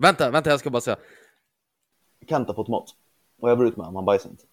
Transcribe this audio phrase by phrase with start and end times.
[0.00, 0.96] Vänta, vänta, jag ska bara säga.
[2.28, 2.94] Kent har fått mat.
[3.40, 4.44] Och jag var ute med honom, han bajsade inte.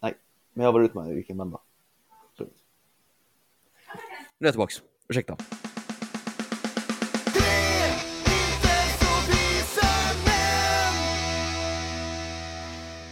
[0.00, 0.14] Nej,
[0.52, 1.58] men jag var ute med honom, vi gick en vända.
[2.38, 2.46] Nu
[4.38, 4.82] är jag tillbaks.
[5.08, 5.36] Ursäkta.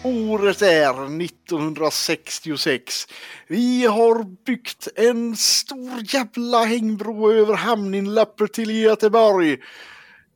[0.05, 3.07] Året är 1966.
[3.47, 9.59] Vi har byggt en stor jävla hängbro över hamnen Lapper till Göteborg.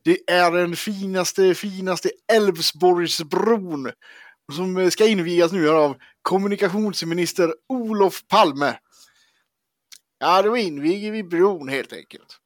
[0.07, 3.92] Det är den finaste, finaste Älvsborgsbron
[4.52, 8.79] som ska invigas nu av kommunikationsminister Olof Palme.
[10.19, 12.38] Ja, då inviger vi bron helt enkelt.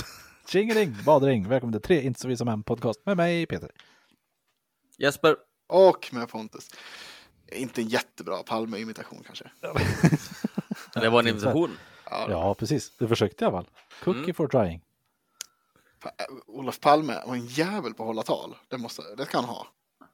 [0.48, 3.70] Tjingeling, badring, välkommen till Tre inte så visa män podcast med mig Peter.
[4.98, 5.36] Jesper.
[5.68, 6.68] Och med Pontus.
[7.52, 9.50] Inte en jättebra Palme-imitation kanske.
[10.94, 11.76] Det var en invitation.
[12.10, 12.96] Ja, precis.
[12.98, 13.70] Du försökte alla fall.
[14.04, 14.34] Cookie Mm.
[14.34, 14.80] for trying.
[16.46, 18.56] Olof Palme var en jävel på att hålla tal.
[18.68, 19.66] Det, måste, det ska han ha.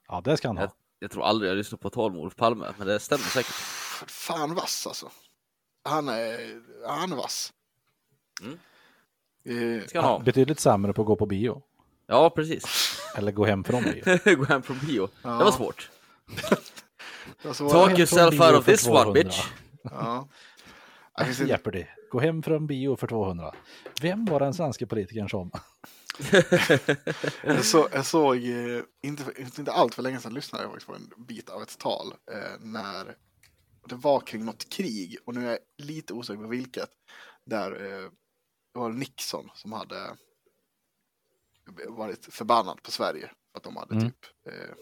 [0.09, 0.75] Ja, det ska han Jag, ha.
[0.99, 3.53] jag tror aldrig jag lyssnat på tal med Olof Palme, men det stämmer säkert.
[4.07, 5.11] Fan vass alltså.
[5.85, 7.53] Han är, han är vass.
[8.43, 8.59] Mm.
[9.81, 10.19] Eh, Ska han ha.
[10.19, 11.63] Betydligt sämre på att gå på bio.
[12.07, 12.97] Ja, precis.
[13.17, 14.35] Eller gå hem från bio.
[14.37, 15.09] Gå hem från bio.
[15.23, 15.31] Ja.
[15.39, 15.91] Det var svårt.
[17.45, 19.13] alltså, Talk yourself out of this one, 200.
[19.13, 19.45] bitch.
[19.83, 20.29] ja.
[21.47, 21.87] Jeopardy.
[22.11, 23.55] Gå hem från bio för 200.
[24.01, 25.51] Vem var den svenska politikern som?
[27.45, 29.25] Jag, så, jag såg, eh, inte,
[29.59, 32.59] inte allt för länge sedan lyssnade jag faktiskt på en bit av ett tal eh,
[32.61, 33.17] när
[33.89, 36.91] det var kring något krig och nu är jag lite osäker på vilket.
[37.45, 38.11] Där eh,
[38.75, 40.17] det var Nixon som hade
[41.89, 44.11] varit förbannad på Sverige för att de hade Mm.
[44.11, 44.75] typ eh,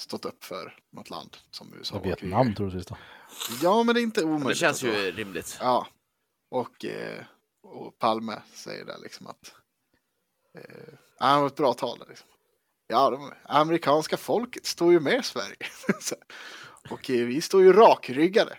[0.00, 2.54] stått upp för något land som USA var Vietnam krigare.
[2.56, 2.96] troligtvis då.
[3.62, 4.58] Ja, men det är inte Det omöjligt.
[4.58, 5.58] känns att ju rimligt.
[5.60, 5.86] Ja,
[6.54, 7.24] och, eh,
[7.62, 9.54] och Palme säger där liksom att
[10.58, 10.84] eh,
[11.18, 11.98] det var ett bra tal.
[11.98, 12.28] där, Liksom.
[12.86, 15.56] Ja, de amerikanska folket står ju med Sverige.
[16.90, 18.58] Och eh, vi står ju rakryggade.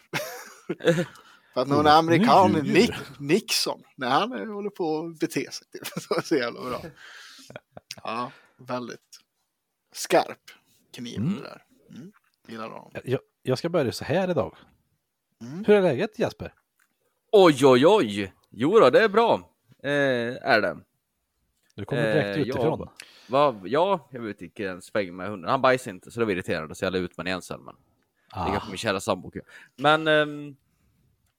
[1.54, 2.92] För att någon Oh, amerikan, Nick.
[3.20, 5.68] Nixon, när han eh, håller på att bete sig.
[5.72, 5.88] Typ.
[6.02, 6.82] Så så jävla bra.
[8.04, 9.20] Ja, väldigt
[9.94, 10.52] skarp
[10.94, 11.44] kniv Mm.
[11.44, 11.64] där.
[11.90, 12.12] Mm.
[12.48, 12.92] Gillar honom.
[13.04, 14.58] Jag, jag ska börja så här idag.
[15.42, 15.66] Mm.
[15.66, 16.54] Hur är läget Jesper?
[17.38, 18.34] Oj, oj, oj.
[18.50, 19.34] Jo då, det är bra.
[19.84, 19.92] Eh,
[20.52, 20.78] är det.
[21.76, 22.80] Du kommer direkt Eh, utifrån.
[22.80, 22.94] ja.
[23.30, 25.50] Va, ja, jag vet inte en sväng med hunden.
[25.50, 27.62] Han bajsade inte, så det var irriterande, så jag la ut med igen sen.
[27.64, 27.82] Men det
[28.40, 29.32] Ah, kanske min kära sambo.
[29.76, 30.56] Men ehm,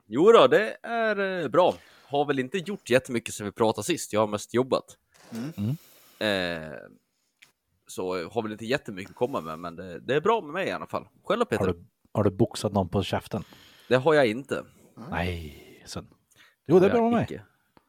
[0.07, 1.75] jo då, det är eh, bra.
[2.07, 4.13] Har väl inte gjort jättemycket sen vi pratade sist.
[4.13, 4.85] Jag har mest jobbat.
[5.33, 5.53] Mm.
[5.57, 6.63] Mm.
[6.73, 6.79] Eh,
[7.87, 10.69] så har väl inte jättemycket att komma med, men det, det är bra med mig
[10.69, 11.09] i alla fall.
[11.25, 11.67] Själv Peter?
[11.67, 13.45] har, du, har du boxat någon på käften?
[13.89, 14.65] Det har jag inte.
[15.11, 16.07] Nej, synd.
[16.67, 17.25] Jo, det är bra med jag mig.
[17.25, 17.43] icke.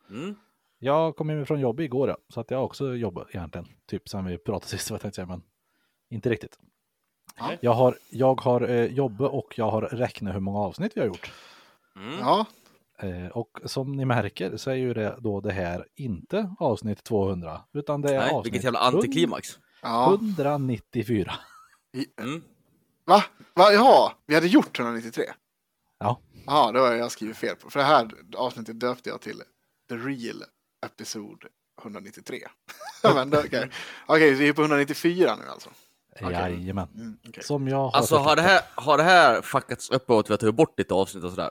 [0.09, 0.35] Mm.
[0.80, 3.68] Jag kom hem från jobb igår, ja, så att jag har också jobbat egentligen.
[3.85, 5.44] Typ sen vi pratade sist, vad jag säga, men
[6.09, 6.59] inte riktigt.
[7.38, 7.52] Ja.
[7.62, 11.07] Jag har, jag har eh, jobbat och jag har räknat hur många avsnitt vi har
[11.07, 11.31] gjort.
[11.96, 12.19] Mm.
[12.19, 12.46] Ja,
[13.00, 17.62] Eh, och som ni märker så är ju det då det här inte avsnitt 200,
[17.74, 19.59] utan det är Nej, avsnitt vilket jävla antiklimax.
[19.81, 20.13] ja.
[20.13, 21.34] 194.
[22.22, 22.44] Mm.
[23.06, 23.24] Va?
[23.53, 23.72] Va?
[23.72, 25.24] Jaha, vi hade gjort 193?
[26.00, 27.69] Ja, Ja, det var jag skrivit fel på.
[27.69, 29.41] För det här avsnittet döpte jag till
[29.90, 30.44] The Real
[30.85, 31.47] Episode
[31.81, 32.41] 193.
[33.03, 33.69] Ja, men då- Okej,
[34.06, 35.69] Okej, så vi är på 194 nu alltså.
[36.22, 36.31] Okej.
[36.31, 36.88] jajamän.
[36.96, 37.44] Mm, okej.
[37.44, 40.34] Som jag har Alltså har det, här, har det här fuckats upp åt att vi
[40.34, 41.50] har tagit bort lite avsnitt och sådär?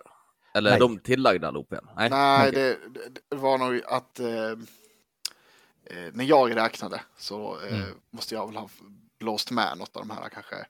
[0.54, 0.76] Eller Nej.
[0.76, 1.88] är de tillagda allihop igen?
[1.96, 2.10] Nej.
[2.10, 2.78] Nej, okej.
[2.92, 4.50] det, det- det var nog att eh,
[5.84, 7.94] eh, när jag räknade så eh, Mm.
[8.10, 8.68] måste jag väl ha
[9.20, 10.66] blåst med något av de här kanske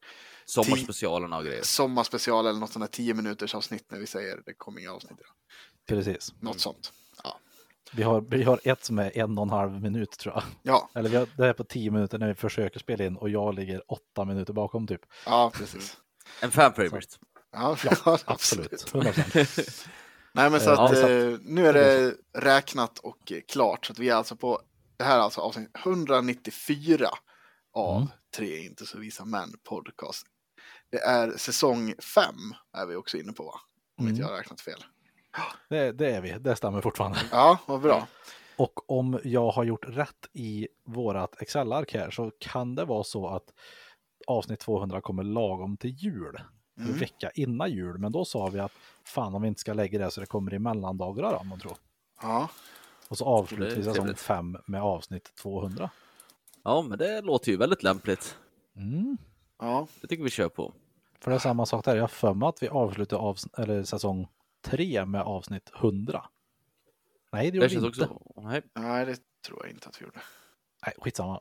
[0.46, 1.62] Sommarspecialerna och grejer.
[1.62, 5.12] sommarspecial eller något sånt där 10 minuters avsnitt när vi säger det kommer inga avsnitt.
[5.20, 5.32] idag.
[6.04, 6.34] Precis.
[6.40, 6.92] Något sånt.
[7.24, 7.38] Ja.
[7.92, 10.42] Vi har, vi har ett som är en och en halv minut tror jag.
[10.62, 13.30] Ja, Eller vi har, det är på tio minuter när vi försöker spela in och
[13.30, 15.00] jag ligger åtta minuter bakom typ.
[15.26, 15.96] ja precis.
[16.42, 17.16] En fan favorite.
[17.52, 19.86] Ja, Ja, Absolut, 100%.
[20.32, 23.86] Nej men så Ja, att så att- eh, nu är det räknat och eh, klart.
[23.86, 24.60] Så att vi är alltså på,
[24.96, 27.08] det här är alltså avsnitt 194
[27.74, 28.08] av Mm.
[28.36, 30.26] Tre inte så visa män podcast.
[30.90, 32.34] Det är säsong 5
[32.72, 33.60] är vi också inne på va?
[33.98, 34.20] Om inte Mm.
[34.20, 34.84] jag har räknat fel.
[35.68, 37.18] Det, det är vi, det stämmer fortfarande.
[37.32, 38.06] Ja, vad bra.
[38.56, 43.28] Och om jag har gjort rätt i vårat Excel-ark här så kan det vara så
[43.28, 43.44] att
[44.26, 46.36] avsnitt 200 kommer lagom till jul.
[46.78, 46.98] En Mm.
[46.98, 48.72] vecka innan jul, men då sa vi att
[49.04, 51.76] fan om vi inte ska lägga det så det kommer i mellandagar om man tror.
[52.22, 52.48] Ja,
[53.08, 54.20] Och så avslutar vi säsong trevligt.
[54.20, 55.90] 5 med avsnitt 200.
[56.64, 58.36] Ja, men det låter ju väldigt lämpligt.
[58.76, 59.18] Mm.
[59.58, 60.74] Ja, Det tycker vi kör på.
[61.20, 63.82] För det är samma sak där, jag har för mig att vi avslutar avs- eller
[63.82, 64.28] säsong
[64.64, 66.24] 3 med avsnitt 100.
[67.32, 68.04] Nej, det Det gjorde vi inte.
[68.04, 68.20] också...
[68.42, 68.62] Nej.
[68.74, 69.16] nej det
[69.46, 70.20] tror jag inte att vi gjorde.
[70.86, 71.40] Nej, skitsamma.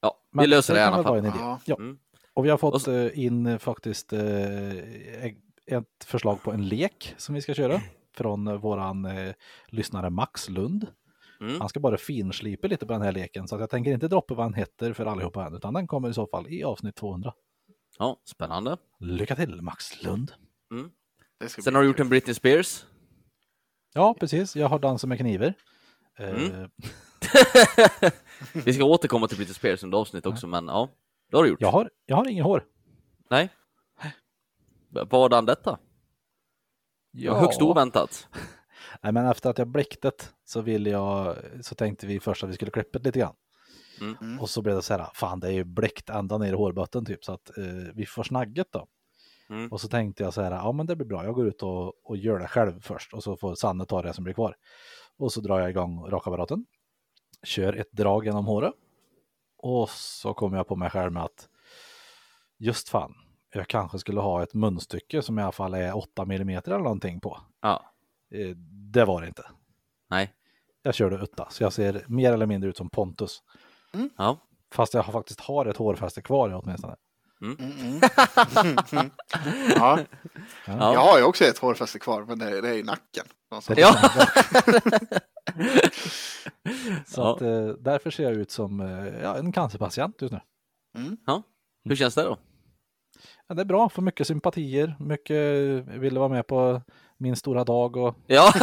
[0.00, 1.18] Ja, vi Men löser det i alla fall.
[1.18, 1.34] en idé.
[1.38, 1.60] Ja.
[1.64, 1.76] Ja.
[1.76, 1.98] Mm.
[2.34, 5.24] Och vi har fått så- eh, in eh, faktiskt eh,
[5.66, 7.80] ett förslag på en lek som vi ska köra
[8.16, 9.08] från våran
[9.66, 10.86] lyssnare Max Lund.
[11.40, 11.60] Mm.
[11.60, 14.34] Han ska bara finslipa lite på den här leken så att jag tänker inte droppa
[14.34, 17.34] vad han heter för allihopa än utan den kommer i så fall i avsnitt 200.
[17.98, 18.76] Ja, spännande.
[19.00, 20.32] Lycka till Max Lund!
[21.46, 22.84] Ska Sen har du gjort en Britney Spears.
[23.94, 24.56] Ja, precis.
[24.56, 25.54] Jag har dansat med knivar.
[26.18, 26.70] Eh, Mm.
[28.64, 30.88] Vi ska återkomma till Britney Spears under avsnitt också, men ja,
[31.30, 31.60] det har du gjort.
[31.60, 32.64] jag, har, jag har ingen hår.
[33.30, 33.48] Nej.
[35.10, 35.78] Vadan detta?
[37.10, 37.40] Ja.
[37.40, 38.28] Högst oväntat.
[39.02, 42.54] Nej, men efter att jag bläcktet så ville jag, så tänkte vi först att vi
[42.54, 43.34] skulle klippa det lite grann.
[44.00, 44.16] Mm.
[44.20, 44.40] Mm.
[44.40, 47.04] Och så blev det så här, fan det är ju bläckt ända ner i hårbotten
[47.04, 47.64] typ, så att eh,
[47.94, 48.86] vi får snagget då.
[49.50, 49.72] Mm.
[49.72, 52.06] Och så tänkte jag så här, ja men det blir bra, jag går ut och,
[52.06, 54.56] och gör det själv först och så får Sanne ta det som blir kvar.
[55.18, 56.66] Och så drar jag igång rakapparaten,
[57.42, 58.74] kör ett drag genom håret
[59.56, 61.48] och så kommer jag på mig själv med att
[62.58, 63.14] just fan,
[63.52, 67.20] jag kanske skulle ha ett munstycke som i alla fall är 8 mm eller någonting
[67.20, 67.40] på.
[67.60, 67.92] Ja,
[68.92, 69.42] Det var det inte.
[70.10, 70.34] nej.
[70.82, 73.42] Jag körde utta, så jag ser mer eller mindre ut som Pontus.
[74.16, 74.38] Ja.
[74.72, 76.96] Fast jag har faktiskt har ett hårfäste kvar åtminstone.
[77.42, 78.00] Mm, mm.
[79.76, 79.98] ja.
[80.66, 80.92] Ja.
[80.94, 83.24] Jag har ju också ett hårfäste kvar, men det, det är i nacken.
[83.50, 83.78] någonstans.
[83.78, 83.94] Ja.
[87.06, 87.34] Så Ja.
[87.34, 90.40] att, eh, därför ser jag ut som eh, ja, en cancerpatient just nu.
[91.84, 92.38] Hur känns det då?
[93.46, 95.36] Ja, det är bra, får mycket sympatier, mycket
[95.86, 96.82] ville vara med på
[97.18, 98.52] min stora dag och Ja,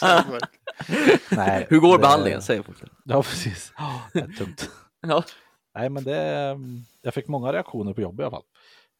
[1.30, 1.66] nej.
[1.70, 2.42] hur går det- behandlingen?
[2.42, 2.78] Säger folk.
[3.04, 3.72] Ja, precis.
[3.76, 4.70] Ja, det är tungt.
[5.00, 5.22] Ja.
[5.74, 8.42] Nej, men det, mm, jag fick många reaktioner på jobbet i alla fall.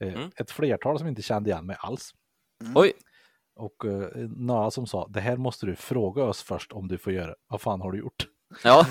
[0.05, 0.31] Eh, Mm.
[0.37, 2.11] Ett flertal som inte kände igen mig alls.
[2.75, 2.93] Oj,
[3.57, 7.13] Och uh, några som sa, det här måste du fråga oss först om du får
[7.13, 7.35] göra.
[7.49, 8.27] Vad fan har du gjort?
[8.65, 8.87] ja.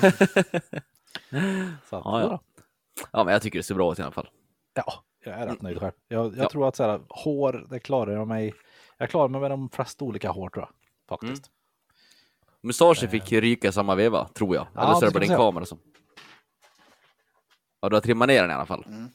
[1.88, 2.40] Så ja, ja.
[3.12, 4.28] ja, men jag tycker det ser bra ut i alla fall.
[4.74, 5.92] ja, jag är rätt nöjd själv.
[6.08, 6.48] Jag, jag Ja.
[6.50, 8.54] tror att så här, hår, det klarar jag mig.
[8.98, 10.74] Jag klarar mig med de flesta olika hår tror jag.
[11.08, 11.50] Faktiskt.
[12.62, 14.66] Mustaschen fick ryka i samma veva, tror jag.
[14.74, 15.78] Ja, Eller så det är det bara din kamera som...
[17.80, 18.84] Ja, du har trimmat ner den i alla fall.
[18.86, 19.08] Mm.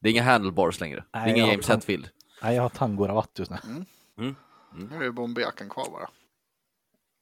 [0.00, 1.04] Det är inga handlebars längre.
[1.12, 2.08] det är Nej, ingen jag- James Hetfield.
[2.42, 3.56] Nej, jag har tangorabatt just nu.
[4.74, 6.08] Nu är det bomberjackan kvar bara.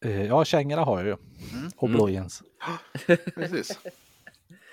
[0.04, 1.12] Eh, ja, kängorna har jag ju.
[1.58, 1.70] Mm.
[1.76, 2.42] Och blåjeans.
[3.34, 3.78] Precis.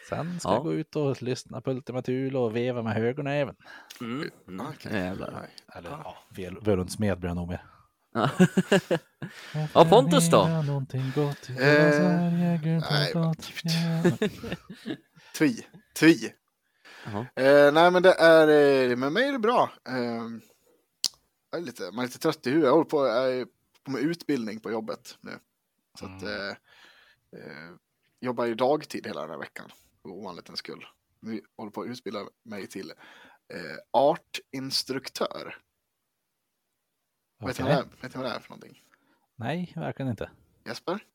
[0.09, 0.53] Sen ska Ja.
[0.55, 3.55] jag gå ut och lyssna på Ultima Thule och veva med högernäven.
[4.01, 4.29] Mm.
[4.47, 4.65] Mm.
[4.67, 4.93] Okej.
[4.93, 5.49] Jävlar.
[5.75, 7.65] Eller ja, Vel- Völunds med blir jag nog mer.
[8.13, 8.29] Ja.
[9.73, 10.47] Ja, Pontus då?
[10.67, 13.09] Någonting gott i Eh.
[13.13, 13.33] Ja.
[15.37, 15.65] Tvi.
[15.99, 16.33] Tvi.
[17.35, 18.47] Eh, nej men det är,
[18.91, 19.71] eh, med mig är det bra.
[21.51, 22.67] Jag är lite, man är lite trött i huvudet.
[22.67, 23.45] Jag håller på, jag är
[23.83, 25.31] på med utbildning på jobbet nu.
[25.99, 26.49] Så att, eh,
[27.39, 27.71] eh,
[28.21, 29.69] jobbar ju dagtid hela den här veckan.
[30.03, 30.85] Ovanlighetens skull.
[31.19, 32.89] Vi håller på att utbilda mig till
[33.53, 35.57] eh, artinstruktör.
[37.45, 38.83] Vet ni vad det är- vet ni vad det är för någonting?
[39.35, 40.31] Nej, verkligen inte.
[40.65, 41.05] Jesper?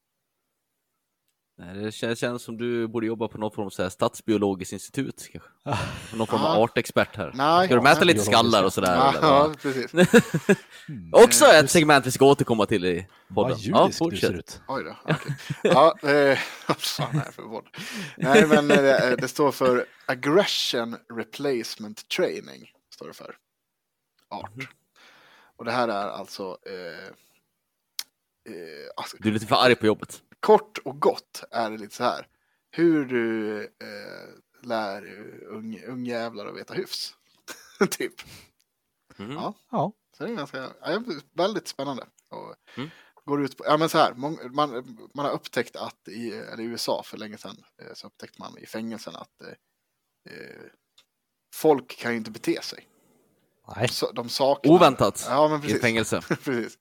[1.60, 4.72] Nej, Det känns, känns som du borde jobba på något form av så här statsbiologiskt
[4.72, 5.28] institut.
[5.32, 5.48] Kanske.
[6.16, 6.62] Någon form av Ja.
[6.64, 7.32] artexpert här.
[7.34, 7.66] Nej.
[7.66, 8.94] Ska du mäta lite skallar och sådär?
[8.94, 9.92] Ja, ja, precis.
[11.12, 13.50] Också ett segment vi ska återkomma till i podden.
[13.50, 14.60] Vad Ja, judisk du ser ut.
[14.68, 15.34] Oj då, okej.
[15.62, 16.38] Ja, eh,
[16.68, 17.64] vad fan är det för podd?
[18.16, 22.70] Nej, men eh, det, det står för Aggression Replacement Training.
[22.94, 23.34] Står det för.
[24.30, 24.50] Art.
[25.56, 27.04] Och det här är alltså, eh,
[28.54, 30.22] eh, alltså Du är lite för arg på jobbet.
[30.40, 32.26] Kort och gott är det lite så här.
[32.70, 35.06] Hur du eh, lär
[35.48, 37.14] ung, ungjävlar att veta hyfs.
[37.90, 38.14] typ.
[39.18, 39.32] Mm.
[39.32, 39.54] Ja.
[39.70, 41.02] Ja, Så det är ganska, ja,
[41.32, 42.06] väldigt spännande.
[42.28, 42.90] Och Mm.
[43.24, 44.70] går ut på, ja men så här, mång- man,
[45.14, 48.58] man har upptäckt att i, eller i USA för länge sedan eh, så upptäckte man
[48.58, 49.48] i fängelsen att eh,
[50.34, 50.62] eh,
[51.54, 52.88] folk kan ju inte bete sig.
[53.76, 53.88] nej.
[53.88, 54.72] Så, de saknar...
[54.72, 55.80] Oväntat Ja men i precis.
[55.80, 56.20] fängelse.
[56.28, 56.78] precis.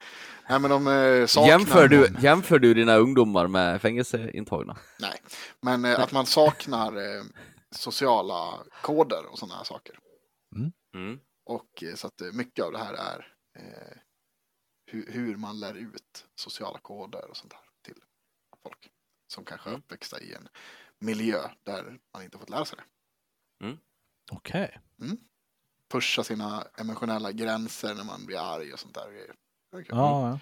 [0.49, 1.49] Nej men de eh, saknar...
[1.49, 4.77] Jämför du, jämför du dina ungdomar med fängelseintagna?
[4.99, 5.21] Nej,
[5.61, 7.23] men eh, att man saknar eh,
[7.71, 9.99] sociala koder och sådana här saker.
[10.95, 11.19] Mm.
[11.45, 13.97] Och eh, så att mycket av det här är eh,
[14.91, 18.01] hur, hur man lär ut sociala koder och sånt här till
[18.63, 18.89] folk
[19.33, 20.47] som kanske är uppväxta i en
[20.99, 22.83] miljö där man inte fått lära sig det.
[24.31, 24.79] Okej.
[25.91, 29.35] Pusha sina emotionella gränser när man blir arg och sånt där.
[29.71, 29.97] Det är kul.
[29.97, 30.39] Ja, ja.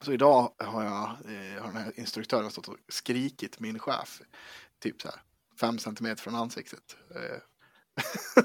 [0.00, 4.20] Så idag har jag, eh, har den här instruktören stått och skrikit min chef
[4.82, 5.22] typ så här
[5.60, 6.96] fem centimeter från ansiktet.
[7.14, 7.40] Eh,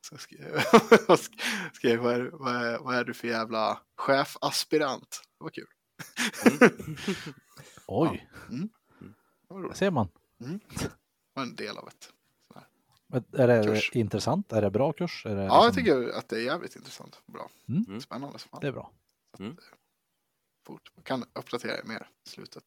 [0.00, 0.62] så skrev
[1.08, 1.18] jag,
[1.72, 5.22] skrev, vad, är, vad, är, vad är du för jävla chefaspirant?
[5.38, 5.66] Det var kul.
[7.86, 9.72] Oj, Det var roligt.
[9.72, 10.08] det ser man.
[10.38, 10.90] Det
[11.34, 12.12] var en del av ett.
[13.32, 13.90] Är det Kurs.
[13.94, 14.52] intressant?
[14.52, 15.26] Är det bra kurs?
[15.26, 17.20] Är det Ja, jag liksom- tycker att det är jävligt intressant.
[17.26, 17.48] Bra.
[17.68, 18.00] Mm.
[18.00, 18.60] Spännande som fan.
[18.60, 18.90] Det är bra.
[20.66, 20.92] Fort.
[20.96, 22.62] Jag kan uppdatera er mer i slutet.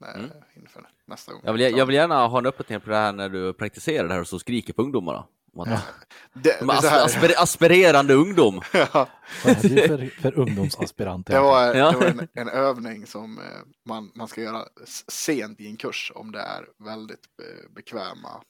[0.00, 0.30] När, Mm.
[0.56, 1.42] Inför nästa gång.
[1.44, 4.14] Jag vill, jag vill gärna ha en uppdatering på det här när du praktiserar det
[4.14, 5.26] här och så skriker på ungdomarna.
[5.54, 5.78] Om att Ja.
[6.32, 8.60] Det, det, de asper, aspirerande ungdom.
[8.72, 9.08] Ja,
[9.44, 11.26] Vad är för, för ungdomsaspirant?
[11.26, 11.90] det var, Ja.
[11.90, 13.44] det var en, en övning som eh,
[13.88, 14.64] man, man ska göra
[15.08, 18.42] sent i en kurs om det är väldigt eh, bekväma.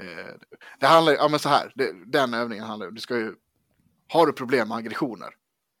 [0.00, 0.34] Eh,
[0.80, 3.34] det handlar ju, ja men så här, det, den övningen handlar ju, du ska ju,
[4.08, 5.34] har du problem med aggressioner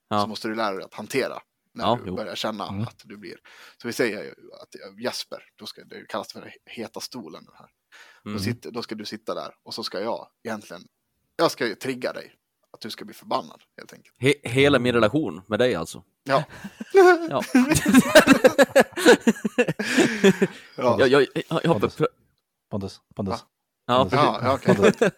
[0.08, 0.20] Ja.
[0.22, 1.38] så måste du lära dig att hantera
[1.74, 2.16] när Ja, du jo.
[2.16, 2.82] börjar känna Mm.
[2.82, 3.36] att du blir,
[3.82, 4.30] så vi säger ju
[4.62, 7.44] att Jesper, då ska, det kallas för heta stolen.
[7.44, 7.68] Den här.
[8.24, 8.36] Mm.
[8.38, 10.82] Då, sitter, då ska du sitta där och så ska jag egentligen,
[11.36, 12.32] jag ska ju trigga dig.
[12.70, 14.16] Att du ska bli förbannad helt enkelt.
[14.18, 16.02] He, hela min relation med dig alltså.
[16.24, 16.44] Ja.
[17.30, 17.42] Ja.
[20.76, 20.96] Ja.
[21.00, 21.96] jag, jag, jag, jag, Pontus.
[22.70, 23.44] Pontus, Pontus.
[23.86, 24.08] Ja,
[24.42, 24.58] Ja.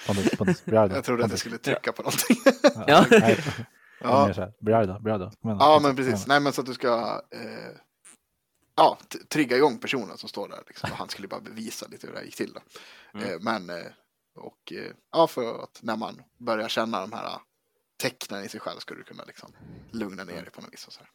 [0.06, 0.74] Pontus, Pontus, då.
[0.74, 2.36] Jag trodde att jag skulle trycka på någonting.
[2.86, 3.04] Ja.
[3.10, 3.38] Nej,
[4.00, 4.30] Ja.
[4.30, 6.26] igen då, Ja, men precis.
[6.26, 7.76] Nej, men så att du ska eh,
[8.76, 8.98] ja,
[9.28, 10.62] trigga igång personen som står där.
[10.66, 10.90] Liksom.
[10.92, 12.52] Han skulle bara bevisa lite hur det här gick till.
[12.52, 12.60] Då.
[13.18, 13.32] Mm.
[13.32, 13.86] Eh, men, eh,
[14.34, 17.38] och eh, ja, för att när man börjar känna de här eh,
[18.02, 19.52] tecknen i sig själv ska du kunna liksom
[19.90, 20.86] lugna ner dig på något vis.
[20.86, 21.10] Och så här.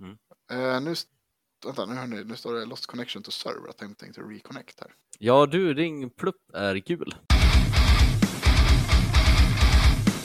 [0.00, 0.18] Mm.
[0.52, 0.94] Eh, nu,
[1.64, 4.92] vänta, nu, hör ni, nu står det Lost Connection to Server, attempting to reconnect här.
[5.18, 7.14] ja du, din plupp är gul.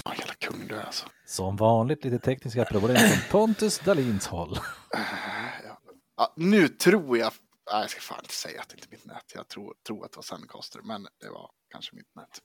[0.06, 1.06] Åh, jävla kung du är alltså.
[1.26, 4.60] Som vanligt lite tekniska problem från Pontus Dahlins håll.
[4.92, 5.78] Ja.
[6.18, 7.32] Ja, nu tror jag,
[7.72, 9.32] nej, jag ska fan inte säga att det inte är mitt nät.
[9.36, 12.40] Jag tror, tror att det var Sandcaster, men det var kanske mitt nät.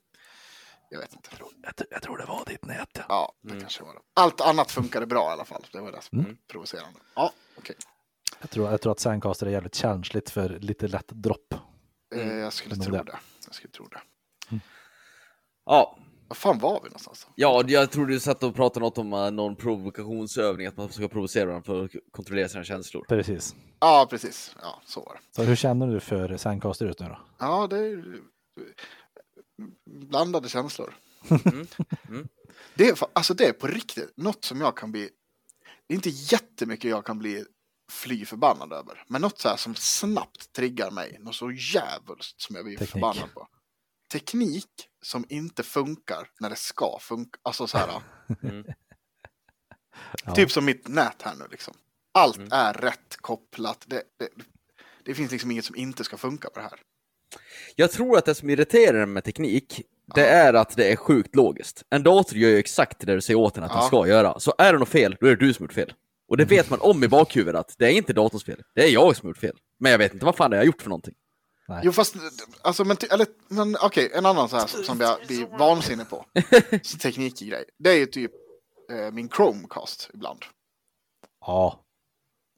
[0.92, 1.28] Jag vet inte.
[1.62, 2.88] Jag, jag tror det var ditt nät.
[2.92, 3.04] ja.
[3.08, 3.60] Ja, det Mm.
[3.60, 4.00] kanske var det.
[4.14, 5.66] Allt annat funkade bra i alla fall.
[5.72, 6.36] Det var det som Mm.
[6.48, 6.98] provocerande.
[7.14, 7.76] Ja, okej.
[8.40, 11.52] Jag, tror, jag tror att Sandcaster är jävligt känsligt för lite lätt dropp.
[11.52, 11.60] Eh,
[12.22, 12.38] Mm.
[12.38, 13.18] Jag skulle Det tro nog det.
[13.46, 14.00] Jag skulle tro det.
[15.64, 17.26] Ja, Var fan var vi någonstans?
[17.34, 21.08] ja, jag tror du satt och pratade något om uh, någon provokationsövning, att man ska
[21.08, 23.04] provocera varandra för att kontrollera sina känslor.
[23.08, 23.54] Precis.
[23.80, 24.56] Ja, precis.
[24.62, 25.20] Ja, så var det.
[25.36, 27.18] Så hur känner du för Sandcaster just nu då?
[27.38, 28.20] Ja, det är
[29.86, 30.94] blandade känslor.
[31.30, 31.66] Mm.
[32.08, 32.28] Mm.
[32.74, 35.08] Det är, alltså det är på riktigt något som jag kan bli,
[35.86, 37.44] det är inte jättemycket jag kan bli
[37.90, 42.56] fly förbannad över, men något så här som snabbt triggar mig, något så jävulst som
[42.56, 42.90] jag blir Teknik.
[42.92, 43.48] förbannad på.
[44.12, 48.02] Teknik som inte funkar när det ska funka, alltså så här,
[48.42, 48.64] Mm.
[50.24, 50.34] Ja.
[50.34, 51.74] typ som mitt nät här nu liksom.
[52.14, 52.48] Allt Mm.
[52.52, 54.28] är rätt kopplat, det, det,
[55.04, 56.80] det finns liksom inget som inte ska funka på det här.
[57.76, 59.80] Jag tror att det som irriterar med teknik,
[60.14, 61.82] det är att det är sjukt logiskt.
[61.90, 63.86] En dator gör ju exakt det du säger åt den att den Ja.
[63.86, 64.40] ska göra.
[64.40, 65.92] Så är det något fel, då är det du som gjort fel.
[66.30, 68.88] Och det vet man om i bakhuvudet att det är inte datorns fel, det är
[68.90, 69.58] jag som gjort fel.
[69.78, 71.14] Men jag vet inte vad fan det är jag har gjort för någonting.
[71.68, 71.80] Nej.
[71.84, 72.14] Jo fast,
[72.62, 76.24] alltså men, eller, men okej, en annan så här som, jag blir vansinnig på,
[76.82, 78.32] så teknikig grej, det är ju typ
[78.92, 80.44] eh, min Chromecast ibland.
[81.40, 81.80] Ja.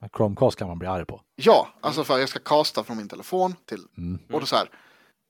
[0.00, 1.20] Men Chromecast kan man bli arg på.
[1.34, 4.18] Ja, alltså för jag ska kasta från min telefon till, Mm.
[4.32, 4.70] och då så här,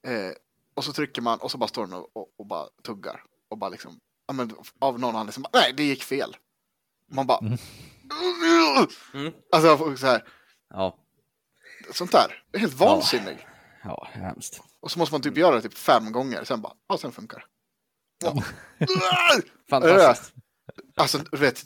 [0.07, 0.31] eh,
[0.73, 3.23] och så trycker man och så bara står den och, och, och bara tuggar.
[3.49, 6.35] Och bara liksom, ja men av någon anledning, bara, nej det gick fel.
[7.11, 7.57] Man bara, Mm.
[9.13, 9.33] Mm.
[9.51, 10.23] alltså jag får så här,
[10.69, 10.97] Ja,
[11.93, 13.47] sånt där, det är helt vansinnig.
[13.83, 14.61] ja, hemskt.
[14.79, 17.37] Och så måste man typ göra det typ fem gånger, sen bara, ja sen funkar
[17.37, 17.45] det.
[18.25, 18.43] Ja.
[19.69, 20.33] Fantastiskt.
[20.95, 21.63] Alltså, du vet,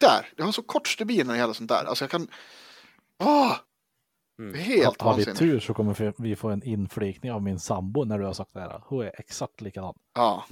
[0.00, 1.84] där, jag har så kort stubin när det gäller sånt där.
[1.84, 2.28] Alltså jag kan,
[3.24, 3.56] åh,
[4.38, 4.52] Mm.
[4.52, 8.04] det är helt Har vi tur så kommer vi få en inflikning av min sambo
[8.04, 8.80] när du har sagt det här.
[8.84, 9.94] Hon är exakt likadan.
[10.14, 10.44] Ja,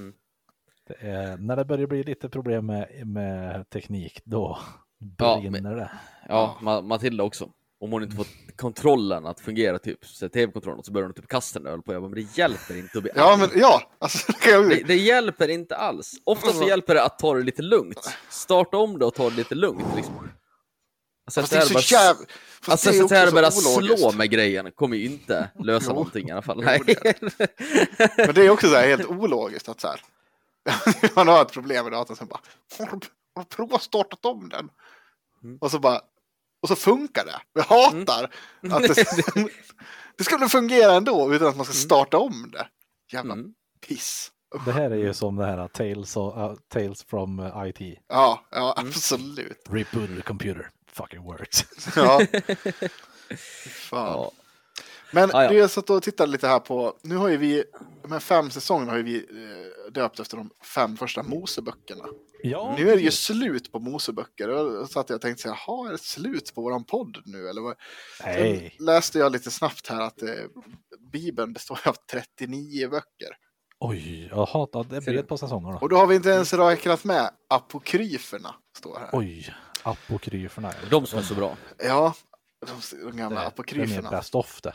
[0.87, 4.59] Det är, när det börjar bli lite problem med, med teknik, då
[5.19, 5.91] Ja, brinner det.
[6.29, 7.49] Ja, Ma Matilda också.
[7.81, 11.59] Om hon inte fått kontrollen att fungera, typ så tv-kontrollen, så börjar hon typ kasta
[11.59, 11.93] den öl på.
[11.93, 14.97] Jag bara, men det hjälper inte att bli ja men ja, alltså det det, det
[14.97, 16.13] hjälper inte alls.
[16.25, 18.11] Ofta så hjälper det att ta det lite lugnt.
[18.31, 19.87] Starta om det och ta det lite lugnt.
[19.97, 20.15] Liksom.
[21.27, 22.11] Alltså, Fast att det är bara- så jävla...
[22.21, 22.27] Alltså
[22.63, 23.99] Fast det är så att också här så bara ologiskt.
[24.01, 25.95] slå med grejen kommer ju inte lösa Jo.
[25.95, 26.59] någonting i alla fall.
[26.61, 26.81] Jo, Nej.
[26.87, 30.01] det Men det är också så här helt ologiskt att så här.
[31.17, 32.41] Man har ett problem med datorn, sen bara,
[32.79, 32.99] har
[33.41, 34.69] du provat startat om den?
[35.45, 35.59] Mm.
[35.61, 36.01] Och så bara,
[36.63, 37.41] och så funkar det.
[37.53, 38.31] Jag hatar
[38.71, 39.05] att det,
[40.19, 42.67] det skulle fungera ändå utan att man ska starta om det.
[43.13, 43.55] Jävla Mm.
[43.89, 44.31] piss.
[44.65, 47.99] Det här är ju som det här Tales, och, uh, Tales from uh, IT.
[48.09, 48.89] Ja, ja Mm.
[48.89, 49.63] absolut.
[49.69, 50.71] Rebooted the computer.
[50.93, 51.65] Fucking works.
[51.97, 52.21] Ja.
[53.67, 54.13] Fan.
[54.13, 54.31] Ja.
[55.13, 55.49] Men Ah, ja.
[55.49, 57.65] det jag satt och tittade lite här på, nu har ju vi,
[58.03, 62.05] de här fem säsongerna har ju vi eh, döpt efter de fem första Moseböckerna.
[62.47, 64.49] Ja, Nu är det ju slut på Moseböcker.
[64.49, 67.49] Och Så att jag tänkte säga, jaha, är det slut på våran podd nu?
[67.49, 67.77] Eller vad?
[68.25, 68.75] Nej.
[68.77, 70.29] Sen läste jag lite snabbt här att eh,
[71.13, 73.29] Bibeln består av 39 böcker.
[73.81, 75.79] Oj, jaha, ja, det blir ett par säsonger då.
[75.79, 79.09] Och då har vi inte ens räknat med apokryferna, står här.
[79.13, 80.73] Oj, apokryferna.
[80.83, 80.89] ja.
[80.91, 81.57] De som är så bra.
[81.79, 82.15] Ja,
[82.67, 84.11] de, de gamla Det, det är mer apokryferna.
[84.11, 84.75] best of det.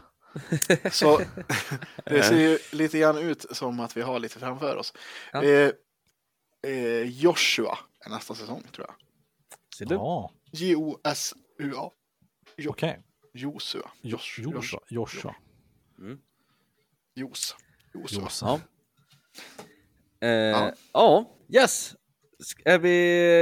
[0.91, 1.21] Så
[2.05, 4.93] det ser ju lite grann ut som att vi har lite framför oss.
[5.33, 5.43] Ja.
[5.43, 5.71] Eh,
[6.67, 8.95] eh, Joshua är nästa säsong, tror jag.
[9.77, 9.95] Ser du?
[9.95, 11.91] Ja, J-O-S-U-A.
[12.57, 12.99] Jo- okej.
[13.33, 13.91] Josua.
[14.01, 14.79] Josh, Joshua.
[14.89, 15.35] Joshua.
[17.15, 17.55] Jos.
[17.93, 18.21] Josua.
[18.21, 18.59] Joshua.
[20.21, 20.27] Ja.
[20.27, 21.25] Eh, ja.
[21.49, 21.95] yes.
[22.39, 22.89] Sk- Är vi,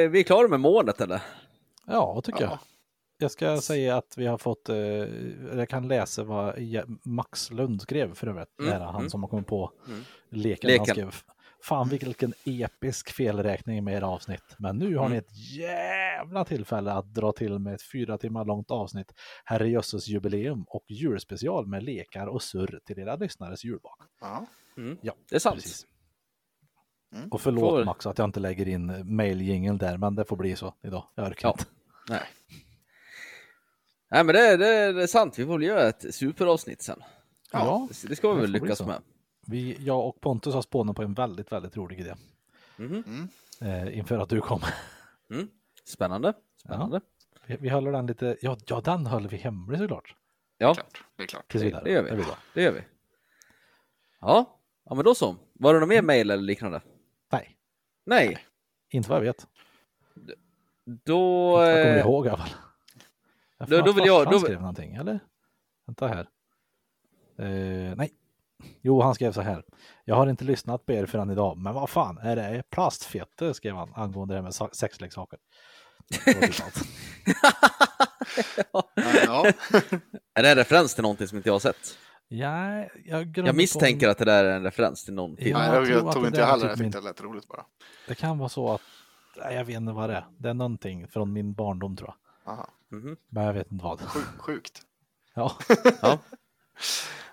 [0.08, 1.22] vi är klara med målet eller?
[1.86, 2.52] Ja, tycker jag.
[2.52, 2.60] Ja.
[3.18, 4.78] Jag ska säga att vi har fått, eh,
[5.58, 6.56] jag kan läsa vad
[7.06, 8.60] Max Lund skrev för övrigt.
[8.60, 9.10] Mm, Det är han mm.
[9.10, 10.04] som har kommit på Mm.
[10.30, 10.68] leken.
[10.68, 10.80] Leken.
[10.80, 11.16] Han skrev,
[11.64, 14.56] fan vilken episk felräkning med era avsnitt.
[14.60, 15.12] Men nu har Mm.
[15.12, 19.14] ni ett jävla tillfälle att dra till med ett fyra timmar långt avsnitt,
[19.46, 23.98] Herrejösses jubileum och julspecial med lekar och surr till era lyssnares julbak.
[24.22, 24.46] Ja.
[24.78, 24.98] Mm.
[25.02, 25.56] Ja, Det är sant.
[25.56, 25.86] precis.
[27.16, 27.30] Mm.
[27.32, 30.56] Och förlåt Får- Max att jag inte lägger in mailjingeln där, men det får bli
[30.56, 31.08] så idag.
[31.16, 31.52] Jag orkar Ja.
[31.60, 31.66] inte.
[32.10, 32.24] Nej.
[34.12, 37.00] Nej men det, det, det är sant, vi får väl göra ett superavsnitt sen.
[37.52, 38.86] Ja, Det, det ska vi väl lyckas så.
[38.88, 39.02] med.
[39.48, 42.16] Vi, jag och Pontus har spånat på en väldigt, väldigt rolig idé.
[42.78, 43.28] Mhm.
[43.62, 44.62] Eh, inför att du kom.
[45.32, 45.48] Mm.
[45.86, 46.34] Spännande.
[46.58, 47.02] Spännande.
[47.46, 50.16] Vi, vi håller den lite, ja, ja den håller vi hemlig såklart.
[50.58, 51.04] Ja, Klart.
[51.16, 51.52] Det är klart.
[51.52, 51.84] Tills det, vidare.
[51.84, 52.24] det gör vi.
[52.54, 52.82] Det gör vi.
[54.20, 55.36] Ja, ja men då så.
[55.54, 56.82] Var det något mer mail eller liknande?
[57.32, 57.58] Nej,
[58.06, 58.38] Nej,
[58.90, 59.48] inte vad jag vet.
[60.86, 61.52] då...
[61.64, 62.50] jag kommer eh, ihåg i alla fall.
[63.58, 65.20] Jag då- då vill jag- då- skrev någonting, eller?
[65.86, 66.28] Vänta här.
[67.38, 68.14] Eh, nej.
[68.82, 69.64] Jo, han skrev så här.
[70.06, 72.64] Jag har inte lyssnat på er förrän idag, men vad fan är det?
[72.70, 75.40] Plastfette skrev han angående det här med sa- sexleksaker.
[76.26, 76.82] Allt.
[79.26, 79.46] Ja,
[80.34, 81.98] Är det en referens till någonting som inte jag har sett?
[82.28, 85.50] ja, jag, Jag på- misstänker att det där är en referens till någon film.
[85.50, 86.80] Ja, Nej, jag jag, tror jag att tog det inte jag är heller, typ jag
[86.80, 87.66] min- tyckte det lät roligt bara.
[88.08, 88.82] Det kan vara så att,
[89.38, 90.26] nej, jag vet inte vad det är.
[90.38, 92.14] Det är någonting från min barndom tror
[92.46, 92.54] jag.
[92.54, 92.68] Aha.
[92.92, 93.18] Mhm.
[93.30, 94.00] Men jag vet inte vad.
[94.00, 94.82] Sjuk- Sjukt.
[95.34, 95.58] Ja,
[96.02, 96.20] Ja.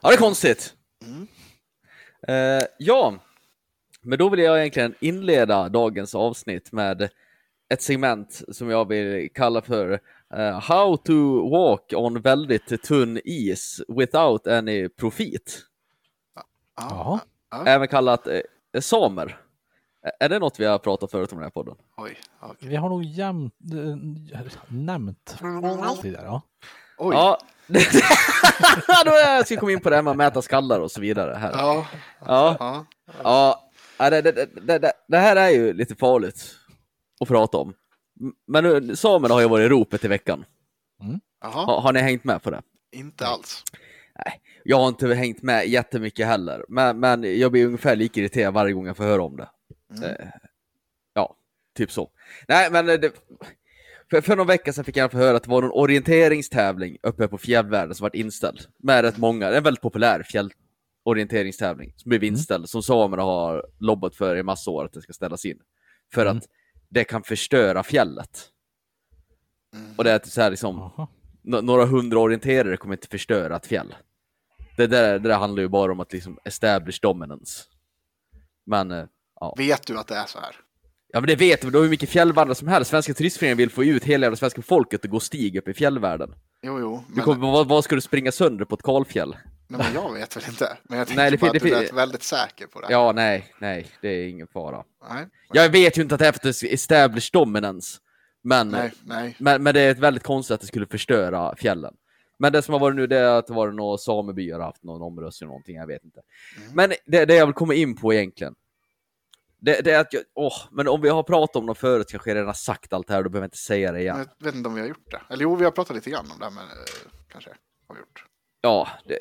[0.00, 0.74] ja, det är konstigt.
[1.06, 1.26] Mm.
[2.28, 3.14] Eh, ja,
[4.02, 7.08] men då vill jag egentligen inleda dagens avsnitt med
[7.68, 10.00] ett segment som jag vill kalla för
[10.34, 15.60] eh, How to walk on väldigt tunn is without any profit.
[16.76, 17.20] Jaha.
[17.50, 17.66] Ja.
[17.66, 18.40] Även kallat eh,
[18.80, 19.40] samer.
[20.20, 21.76] Är det något vi har pratat förut om den här podden?
[21.96, 22.16] Oj.
[22.40, 22.54] ja.
[22.60, 23.54] vi har nog jämt,
[24.32, 25.36] äh, nämnt
[26.02, 26.26] tidigare.
[26.26, 26.42] Ja.
[26.98, 27.14] Oj.
[27.14, 27.38] Ja,
[29.04, 31.34] då jag ska komma in på det här med att mäta skallar och så vidare
[31.34, 31.52] här.
[31.52, 31.86] Ja.
[32.26, 32.56] Ja.
[33.22, 33.60] ja.
[33.98, 36.54] Ja, det, det, det, det, här är ju lite farligt
[37.20, 37.74] att prata om.
[38.46, 40.44] Men nu, samerna har ju varit i ropet i veckan.
[41.40, 41.64] Jaha.
[41.66, 42.62] Har, har ni hängt med på det?
[42.92, 43.64] Inte alls.
[44.64, 48.72] Jag har inte hängt med jättemycket heller, men, men jag blir ungefär lika irriterad varje
[48.72, 49.48] gång jag får höra om det.
[49.96, 50.04] Mm.
[50.04, 50.26] Eh,
[51.14, 51.36] ja,
[51.76, 52.10] typ så.
[52.48, 53.12] Nej, men det,
[54.10, 57.28] för, för någon vecka sedan fick jag få höra att det var någon orienteringstävling uppe
[57.28, 58.60] på fjällvärlden som varit inställd.
[58.78, 64.36] Med rätt många, en väldigt populär fjällorienteringstävling som blev inställd, som samerna har lobbat för
[64.36, 65.58] i massa år att det ska ställas in.
[66.14, 66.36] För Mm.
[66.36, 66.44] att
[66.88, 68.48] det kan förstöra fjället.
[69.74, 69.94] Mm.
[69.96, 70.90] Och det är så här liksom,
[71.42, 73.94] några hundra orienterare kommer inte förstöra ett fjäll.
[74.76, 77.64] Det där, det där handlar ju bara om att liksom establish dominance.
[78.66, 79.04] Men, eh,
[79.40, 79.54] ja.
[79.58, 80.56] Vet du att det är så här?
[81.14, 82.90] Ja men det vet du, du har hur mycket fjällvandrare som helst.
[82.90, 86.34] Svenska turistföreningen vill få ut hela jävla svenska folket att gå stig upp i fjällvärlden.
[86.62, 87.04] Jo, jo.
[87.08, 89.36] Du Men, kommer, vad, vad ska du springa sönder på ett kalfjäll?
[89.68, 90.76] nej, men jag vet väl inte.
[90.82, 92.86] Men jag tänker Nej, det bara att du lät väldigt säker på det.
[92.90, 94.84] Ja, nej, nej, det är ingen fara.
[95.10, 97.98] Nej, Jag vet ju inte att det är för att establish dominance.
[98.42, 99.36] Men, nej, nej.
[99.38, 101.94] men, men det är väldigt konstigt att det skulle förstöra fjällen.
[102.38, 104.84] Men det som har varit nu det är att det var några samebyar har haft
[104.84, 106.20] någon omröstning eller någonting, jag vet inte.
[106.56, 106.74] Mm.
[106.74, 108.54] Men det, det jag vill komma in på egentligen.
[109.64, 112.30] Det, det är att jag, åh, men om vi har pratat om det förut kanske
[112.30, 114.26] jag redan har sagt allt det här, då behöver jag inte säga det igen.
[114.38, 115.20] Jag vet inte om vi har gjort det.
[115.30, 117.50] Eller jo, vi har pratat lite grann om det, men eh, kanske
[117.88, 118.24] har vi gjort.
[118.60, 119.18] Ja, det,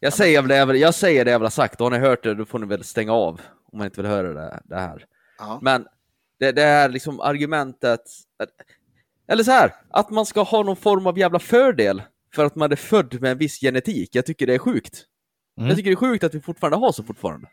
[0.00, 1.98] jag, säger det, jag, vill- jag säger det jag vill ha sagt, och har ni
[1.98, 3.40] hört det då får ni väl stänga av
[3.72, 5.04] om man inte vill höra det, det här.
[5.38, 5.58] Ja.
[5.62, 5.86] Men
[6.38, 8.00] det, det är liksom argumentet,
[8.38, 8.50] att-
[9.28, 12.02] eller så här, att man ska ha någon form av jävla fördel
[12.34, 14.14] för att man är född med en viss genetik.
[14.14, 15.04] Jag tycker det är sjukt.
[15.58, 15.68] Mm.
[15.68, 17.48] Jag tycker det är sjukt att vi fortfarande har så fortfarande.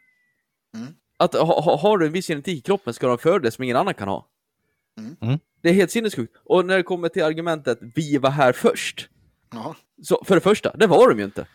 [0.78, 0.93] Mm.
[1.24, 3.52] Att ha, ha, har du en viss genetik i kroppen ska du ha en fördel
[3.52, 4.28] som ingen annan kan ha.
[5.00, 5.16] Mm.
[5.22, 5.40] Mm.
[5.62, 6.36] Det är helt sinnessjukt.
[6.46, 9.10] Och när det kommer till argumentet vi var här först.
[9.54, 9.76] Ja.
[10.04, 11.48] Så för det första, det var de ju inte.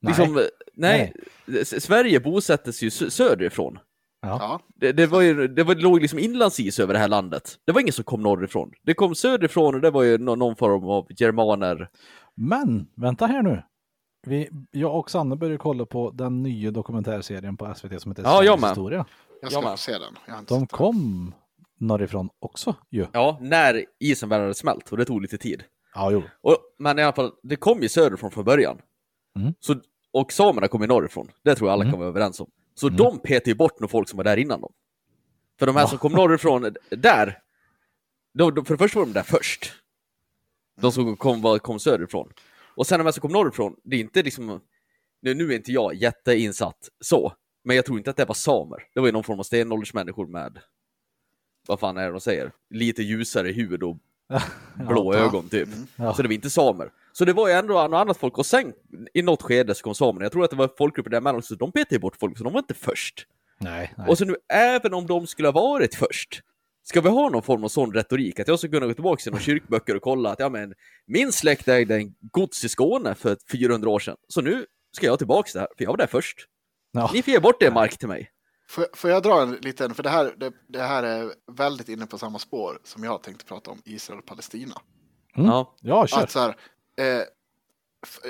[0.00, 0.14] Nej.
[0.18, 0.42] Liksom,
[0.74, 1.12] nej,
[1.60, 3.78] S- Sverige bosättes ju sö- söderifrån.
[4.22, 4.60] Ja.
[4.74, 7.58] Det, det, var ju, det var, det låg liksom inlandsis över det här landet.
[7.64, 8.72] Det var ingen som kom norrifrån.
[8.82, 11.88] Det kom söderifrån och det var ju nå- någon form av germaner.
[12.34, 13.62] Men vänta här nu.
[14.28, 18.28] Vi, jag och Sanne började kolla på den nya dokumentärserien på SVT som heter Ja,
[18.28, 18.70] jag Sveriges med.
[18.70, 19.06] historia.
[19.42, 19.78] Jag ska Ja, men.
[19.78, 20.16] se den.
[20.26, 21.34] Jag De kom
[21.78, 23.06] norrifrån också ju.
[23.12, 25.64] Ja, när isen väl hade smält och det tog lite tid.
[25.94, 26.22] Ja, jo.
[26.40, 28.78] Och, men i alla fall, det kom ju söderifrån från början.
[29.36, 29.54] Mm.
[29.60, 29.76] Så,
[30.12, 31.28] och samerna kom ju norrifrån.
[31.44, 31.92] Det tror jag alla Mm.
[31.92, 32.50] kan vara överens om.
[32.74, 32.96] Så Mm.
[32.96, 34.72] de petade ju bort några folk som var där innan dem.
[35.58, 35.88] För de här Va?
[35.88, 37.38] som kom norrifrån, där,
[38.34, 39.72] de, de, för det första var de där först.
[40.80, 42.32] De som kom, var, kom söderifrån.
[42.78, 44.60] Och sen de här som kom norrifrån, det är inte liksom,
[45.22, 47.32] nu, nu är inte jag jätteinsatt så,
[47.64, 48.78] men jag tror inte att det var samer.
[48.94, 50.58] Det var ju någon form av stenåldersmänniskor med,
[51.68, 53.96] vad fan är det de säger, lite ljusare hud och
[54.74, 55.20] blå Ja.
[55.20, 55.68] ögon typ.
[55.96, 56.14] Ja.
[56.14, 56.90] Så det var inte samer.
[57.12, 58.72] Så det var ju ändå något annat folk och sen
[59.14, 60.24] i något skede så kom samerna.
[60.24, 62.60] Jag tror att det var folkgrupper däremellan också, de petade bort folk så de var
[62.60, 63.26] inte först.
[63.60, 64.08] Nej, nej.
[64.08, 66.42] Och så nu även om de skulle ha varit först,
[66.88, 69.32] ska vi ha någon form av sån retorik att jag ska kunna gå tillbaka till
[69.32, 70.74] några kyrkböcker och kolla att ja men
[71.06, 75.18] min släkt ägde en gods i Skåne för 400 år sedan, så nu ska jag
[75.18, 76.46] tillbaka här, för jag var där först.
[76.92, 77.10] Ja.
[77.14, 78.30] Ni får ge bort det mark till mig.
[78.68, 82.06] Får, får jag dra en liten, för det här, det, det här är väldigt inne
[82.06, 84.74] på samma spår som jag tänkte prata om Israel och Palestina.
[85.36, 85.50] Mm.
[85.50, 85.76] Ja.
[85.80, 86.22] Ja, kör.
[86.22, 86.56] Att så här,
[86.96, 87.22] eh,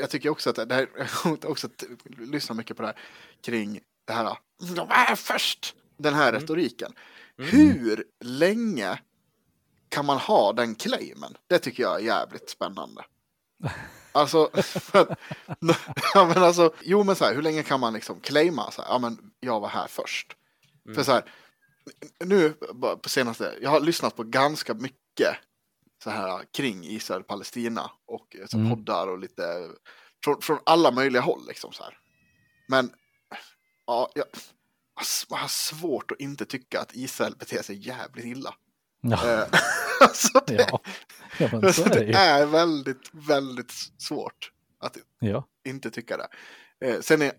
[0.01, 0.89] jag tycker också att det här,
[1.25, 1.69] jag också
[2.19, 2.99] lyssnat mycket på det här
[3.43, 4.39] kring det här,
[4.77, 6.93] de är först, den här retoriken.
[7.39, 8.99] Hur länge
[9.89, 11.37] kan man ha den claimen?
[11.47, 13.05] Det tycker jag är jävligt spännande.
[14.13, 14.51] Alltså,
[14.93, 15.19] att-
[16.15, 18.89] ja, men alltså, jo men så här, hur länge kan man liksom claima så här,
[18.89, 20.37] ja men jag var här först.
[20.95, 21.25] För så här,
[22.25, 22.51] nu
[23.03, 25.37] på senaste, jag har lyssnat på ganska mycket
[26.05, 28.71] så här kring Israel och Palestina och eh, så Mm.
[28.71, 29.69] poddar och lite
[30.25, 31.99] från, från alla möjliga håll liksom så här.
[32.69, 32.91] Men
[33.87, 34.25] ja, jag
[35.29, 38.55] jag har svårt att inte tycka att Israel beter sig jävligt illa.
[39.01, 39.47] Ja,
[40.01, 40.81] alltså det, ja.
[41.39, 42.05] ja men så är
[42.41, 45.45] det väldigt, väldigt svårt att Ja.
[45.67, 46.29] inte tycka det.
[46.87, 47.33] Eh, sen är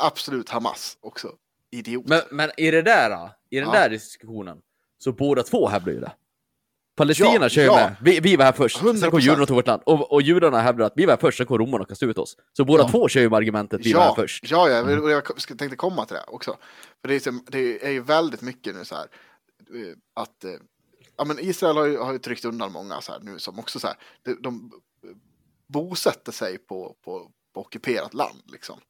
[0.00, 1.32] absolut Hamas också
[1.70, 2.08] idiot.
[2.08, 3.72] Men, men i det där, i den Ja.
[3.72, 4.58] där diskussionen,
[4.98, 6.12] så båda två hävdar ju det.
[6.96, 7.74] Palestina Ja, kör ju ja.
[7.76, 9.10] med, vi, vi var här först, sen 100%.
[9.10, 9.82] kom judarna och tog vårt land.
[9.86, 12.18] Och, och judarna hävdar att vi var här först, sen kom romarna och kastade ut
[12.18, 12.36] oss.
[12.56, 12.88] Så båda Ja.
[12.88, 14.50] två kör ju med argumentet vi var här ja, först.
[14.50, 15.24] ja, ja, och jag
[15.58, 16.56] tänkte komma till det också.
[17.02, 19.04] För det är, det är ju väldigt mycket nu så här
[19.74, 20.50] eh, att eh,
[21.16, 23.80] ja, men Israel har ju, har ju tryckt undan många så här nu som också
[23.80, 24.70] så här, de, de
[25.68, 28.80] bosätter sig på, på, på ockuperat land liksom.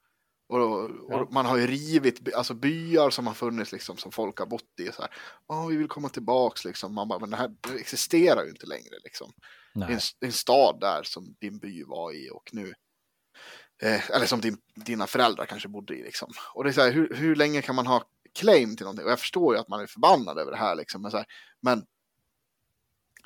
[0.48, 1.28] Och, och Ja.
[1.30, 4.92] man har ju rivit alltså byar som har funnits liksom som folk har bott i.
[4.92, 5.10] Så här,
[5.46, 6.94] "Åh, vi vill komma tillbaks liksom.
[6.94, 9.32] Man bara, men det här det existerar ju inte längre liksom.
[9.74, 12.74] Det är, en, det är en stad där som din by var i och nu
[13.82, 16.32] eh, eller som din, dina föräldrar kanske bodde i liksom.
[16.54, 18.04] Och det är så här, hur, hur länge kan man ha
[18.38, 19.04] claim till någonting?
[19.04, 21.26] Och jag förstår ju att man är förbannad över det här liksom, men, så här,
[21.62, 21.84] men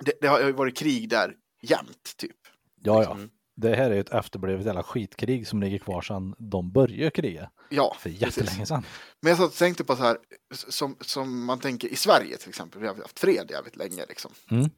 [0.01, 2.37] det, det har ju varit krig där jämt typ.
[2.83, 3.19] Ja, ja.
[3.61, 7.51] Det här är ju ett efterblivet jävla skitkrig som ligger kvar sedan de började kriga.
[7.69, 8.85] Ja, För jättelänge sedan.
[9.21, 10.19] Men jag satt och tänkte på så här,
[10.55, 14.31] som, som man tänker i Sverige till exempel, vi har haft fred jävligt länge liksom.
[14.51, 14.71] Mm.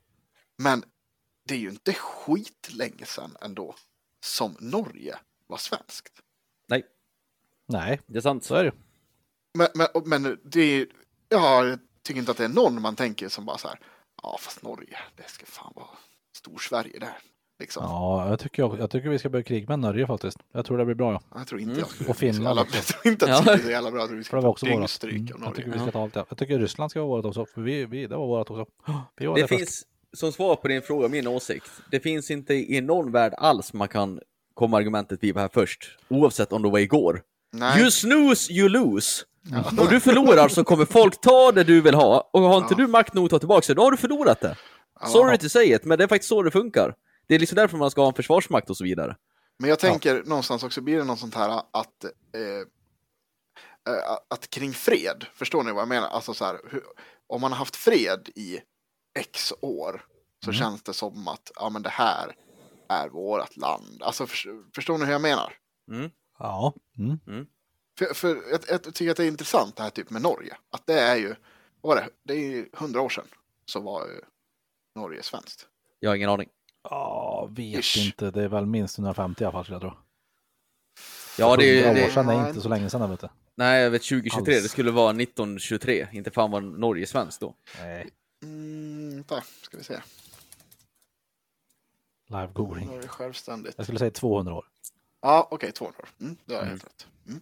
[0.58, 0.84] Men
[1.48, 3.74] det är ju inte skitlänge sedan ändå
[4.24, 5.16] som Norge
[5.46, 6.22] var svenskt.
[6.68, 6.86] Nej,
[7.68, 8.44] Nej, det är sant.
[8.44, 8.72] så är det.
[9.54, 10.86] Men, men, men det är,
[11.28, 13.78] ja, jag tycker inte att det är någon man tänker som bara så här,
[14.22, 15.88] ja fast Norge, det ska fan vara
[16.32, 17.18] Storsverige där.
[17.62, 17.82] Liksom.
[17.86, 20.38] Ja, jag tycker, jag, tycker vi ska börja kriga med Norge faktiskt.
[20.52, 21.12] Jag tror det blir bra.
[21.12, 21.20] Ja.
[21.38, 21.80] Jag tror inte Mm.
[21.80, 22.76] jag skulle Och Finland jävla, också.
[22.76, 23.36] Jag tror inte att Ja.
[23.36, 24.00] det skulle bli så jävla bra.
[24.00, 24.78] Jag tror vi ska det var få också vårat.
[24.78, 26.24] dyngstryk Mm, av jag tycker vi ska ta allt det.
[26.28, 27.46] Jag tycker Ryssland ska vara vårat också.
[27.54, 28.66] För vi, vi, det var vårat också.
[29.16, 29.58] Vi var Det det först.
[29.58, 33.72] finns, som svar på din fråga, min åsikt, det finns inte i någon värld alls
[33.72, 34.20] man kan
[34.54, 37.22] komma argumentet vi var här först, oavsett om det var igår.
[37.52, 39.24] Nej, You snooze, you lose.
[39.78, 42.76] Om du förlorar så kommer folk ta det du vill ha, och har inte Ja.
[42.76, 44.56] du makt nog att ta tillbaka det, då har du förlorat det.
[45.00, 45.06] Ja.
[45.06, 46.94] Sorry to say it, men det är faktiskt så det funkar.
[47.32, 49.16] Det är liksom därför man ska ha en försvarsmakt och så vidare.
[49.58, 52.40] Men jag tänker någonstans också, blir det något sånt här att, eh,
[53.94, 56.08] eh, att kring fred, förstår ni vad jag menar?
[56.08, 56.82] Alltså så här, hur,
[57.26, 58.60] om man har haft fred i
[59.18, 60.04] x år
[60.44, 60.58] så Mm.
[60.58, 62.36] känns det som att ja, men det här
[62.88, 64.02] är vårt land.
[64.02, 65.52] Alltså för, förstår ni hur jag menar?
[65.90, 66.10] Mm.
[66.38, 66.74] Ja.
[66.98, 67.46] Mm.
[67.98, 70.56] För, för jag, jag tycker att det är intressant det här typ med Norge.
[70.70, 71.34] Att det är ju,
[71.80, 73.26] vad var det, det är ju hundra år sedan
[73.66, 74.20] så var ju
[74.96, 75.68] Norge svenskt.
[76.00, 76.48] Jag har ingen aning.
[76.82, 78.06] Ja, vet Ish.
[78.06, 78.30] inte.
[78.30, 79.92] Det är väl minst 150 i alla fall skulle jag tro.
[81.38, 82.48] Ja, det, är- 100 år det, sedan är Nej.
[82.48, 83.28] inte så länge sedan, vet du.
[83.54, 84.62] nej, jag vet 2023, Alls.
[84.62, 87.54] det skulle vara 1923, inte fan var Norge svenskt då.
[87.80, 88.08] Nej.
[88.42, 90.00] Mm, vänta, ska vi se.
[92.26, 92.86] Live googling.
[92.86, 93.74] Norge självständigt.
[93.76, 94.64] Jag skulle säga 200 år.
[95.20, 96.08] Ja, okej, 200 år.
[96.20, 96.70] Mm, det har jag Mm.
[96.70, 97.06] helt rätt.
[97.28, 97.40] Mm.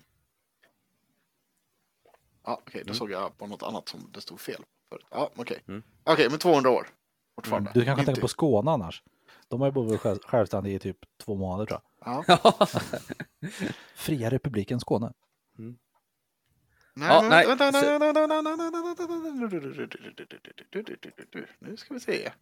[2.44, 5.06] Ja, okej, då såg jag på något annat som det stod fel förut.
[5.10, 5.62] Ja, okej.
[5.68, 5.82] Mm.
[6.04, 6.88] Okej, men 200 år.
[7.34, 7.70] Fortfarande.
[7.74, 9.02] Du kanske tänker på Skåne annars.
[9.50, 12.24] De har ju varit själv- självständiga i typ två månader tror jag.
[12.28, 12.66] Ja.
[13.94, 15.12] Fria republiken Skåne.
[16.94, 18.26] Nej, Ja, nej, vänta, vänta, vänta.
[21.58, 22.32] Nu ska vi se.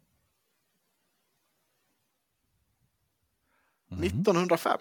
[3.87, 4.01] Mhm.
[4.01, 4.77] 1905.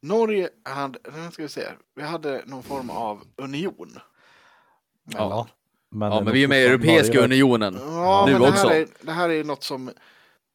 [0.00, 3.98] Norge hade, nu ska vi se, vi hade någon form av union.
[5.04, 5.48] Ja.
[5.88, 7.74] Men, Ja, det men vi är med i Europeiska Norge- unionen.
[7.80, 8.68] Ja, Nu men det också.
[8.68, 9.90] här, är, det här är något som,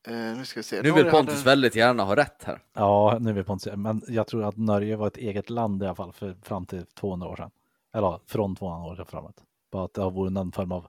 [0.07, 0.81] eh, nu ska vi se.
[0.81, 2.61] Nu vill Pontus hade- väldigt gärna ha rätt här.
[2.73, 5.83] Ja, nu är vi på en Men jag tror att Norge var ett eget land
[5.83, 7.51] i alla fall för, fram till 200 år sedan.
[7.93, 9.43] Eller från 200 år sedan framåt.
[9.71, 10.87] Bara att det har varit någon form av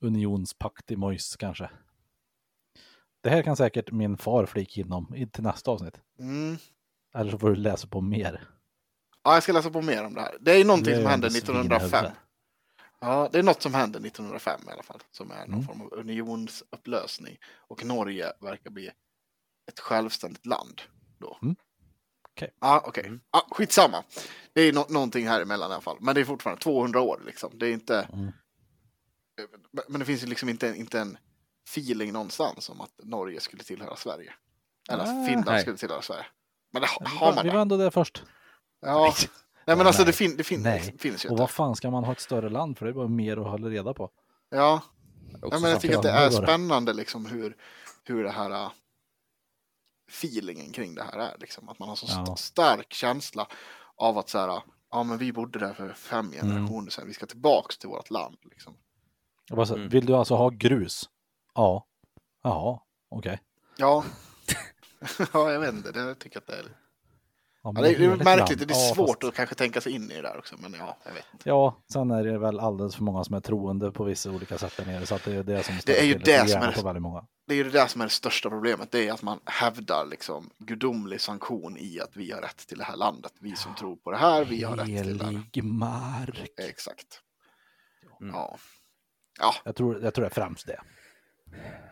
[0.00, 1.70] unionspakt i Mojs kanske.
[3.20, 6.00] Det här kan säkert min far flika in om i- till nästa avsnitt.
[6.18, 6.56] Mm.
[7.14, 8.40] Eller så får du läsa på mer.
[9.24, 10.34] Ja, jag ska läsa på mer om det här.
[10.40, 12.04] Det är någonting Det är som ju hände ändå 1905.
[13.00, 15.02] Ja, det är något som hände 1905 i alla fall.
[15.10, 15.66] Som är någon Mm.
[15.66, 17.38] form av unionsupplösning.
[17.56, 18.90] Och Norge verkar bli
[19.68, 20.82] ett självständigt land
[21.18, 21.38] då.
[21.42, 21.56] Mm.
[22.28, 22.50] Okej.
[22.60, 23.06] Ja, okej.
[23.06, 23.20] Mm.
[23.32, 24.04] Ja, skitsamma.
[24.52, 25.96] Det är nå- någonting här emellan i alla fall.
[26.00, 27.50] Men det är fortfarande 200 år liksom.
[27.58, 28.08] Det är inte...
[28.12, 28.32] Mm.
[29.88, 31.18] Men- det finns ju liksom inte, inte en
[31.68, 34.34] feeling någonstans om att Norge skulle tillhöra Sverige.
[34.90, 35.26] Eller att Ah.
[35.26, 35.60] Finland Nej.
[35.62, 36.26] skulle tillhöra Sverige.
[36.72, 38.22] Men det har man vi var ändå där först.
[38.80, 39.14] Ja.
[39.66, 40.06] Nej men alltså Nej.
[40.06, 40.94] det, fin, det fin, Nej.
[40.98, 42.86] finns ju Och vad fan ska man ha ett större land för?
[42.86, 44.10] Det är bara mer att hålla reda på.
[44.50, 44.82] Ja.
[45.42, 47.56] Ja, men jag tycker att det är spännande liksom hur,
[48.04, 48.70] hur det här äh,
[50.22, 51.36] feelingen kring det här är.
[51.38, 51.68] Liksom.
[51.68, 52.36] Att man har så st- Ja.
[52.36, 53.48] stark känsla
[53.96, 56.40] av att så här, ja men vi bodde där för fem Mm.
[56.40, 58.36] generationer sedan, vi ska tillbaks till vårt land.
[58.42, 58.74] Liksom.
[59.48, 59.88] Jag bara så, Mm.
[59.88, 61.08] Vill du alltså ha grus?
[61.54, 61.86] Ja.
[62.42, 63.40] Jaha, okej.
[63.76, 64.04] Ja.
[65.32, 66.66] ja, jag vet inte, det jag tycker att det är,
[67.66, 68.68] Ja, ja, men det är, det är märkligt, land.
[68.68, 70.74] det är Ja, svårt fast- att kanske tänka sig in i det där också, men
[70.78, 71.48] ja, jag vet inte.
[71.48, 74.72] Ja, sen är det väl alldeles för många som är troende på vissa olika sätt
[74.76, 75.06] där nere.
[75.06, 77.26] Så att det är det som Det är ju det som är- på väldigt många.
[77.46, 80.06] Det är ju det där som är det största problemet, det är att man hävdar
[80.06, 83.32] liksom gudomlig sanktion i att vi har rätt till det här landet.
[83.40, 85.32] Vi som tror på det här, vi har rätt till det här.
[85.32, 86.48] Helig mark.
[86.68, 87.20] Exakt.
[88.20, 88.34] Mm.
[88.34, 88.56] Ja.
[89.64, 90.80] Jag tror, jag tror det är främst det.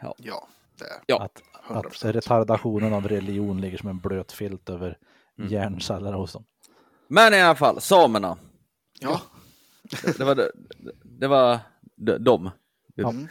[0.02, 1.22] Ja, det är Ja.
[1.22, 2.08] Att, 100%.
[2.08, 4.98] att retardationen av religion ligger som en blöt filt över
[5.38, 5.50] Mm.
[5.50, 6.44] hjärnceller hos dem.
[7.08, 8.36] Men i alla fall, samerna.
[9.00, 9.20] Ja.
[10.02, 10.50] Det, det var, det,
[11.02, 11.58] det var
[11.96, 12.18] de.
[12.18, 12.50] de.
[13.02, 13.28] Mm.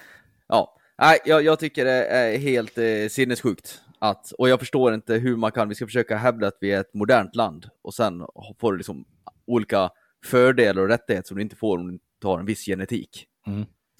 [0.47, 3.81] Ja, nej, jag, jag tycker det är helt eh, sinnessjukt.
[3.99, 6.81] Att, och jag förstår inte hur man kan, vi ska försöka hävda att vi är
[6.81, 8.25] ett modernt land och sen
[8.59, 9.05] får du liksom
[9.47, 9.89] olika
[10.25, 13.27] fördelar och rättigheter som du inte får om du inte har en viss genetik.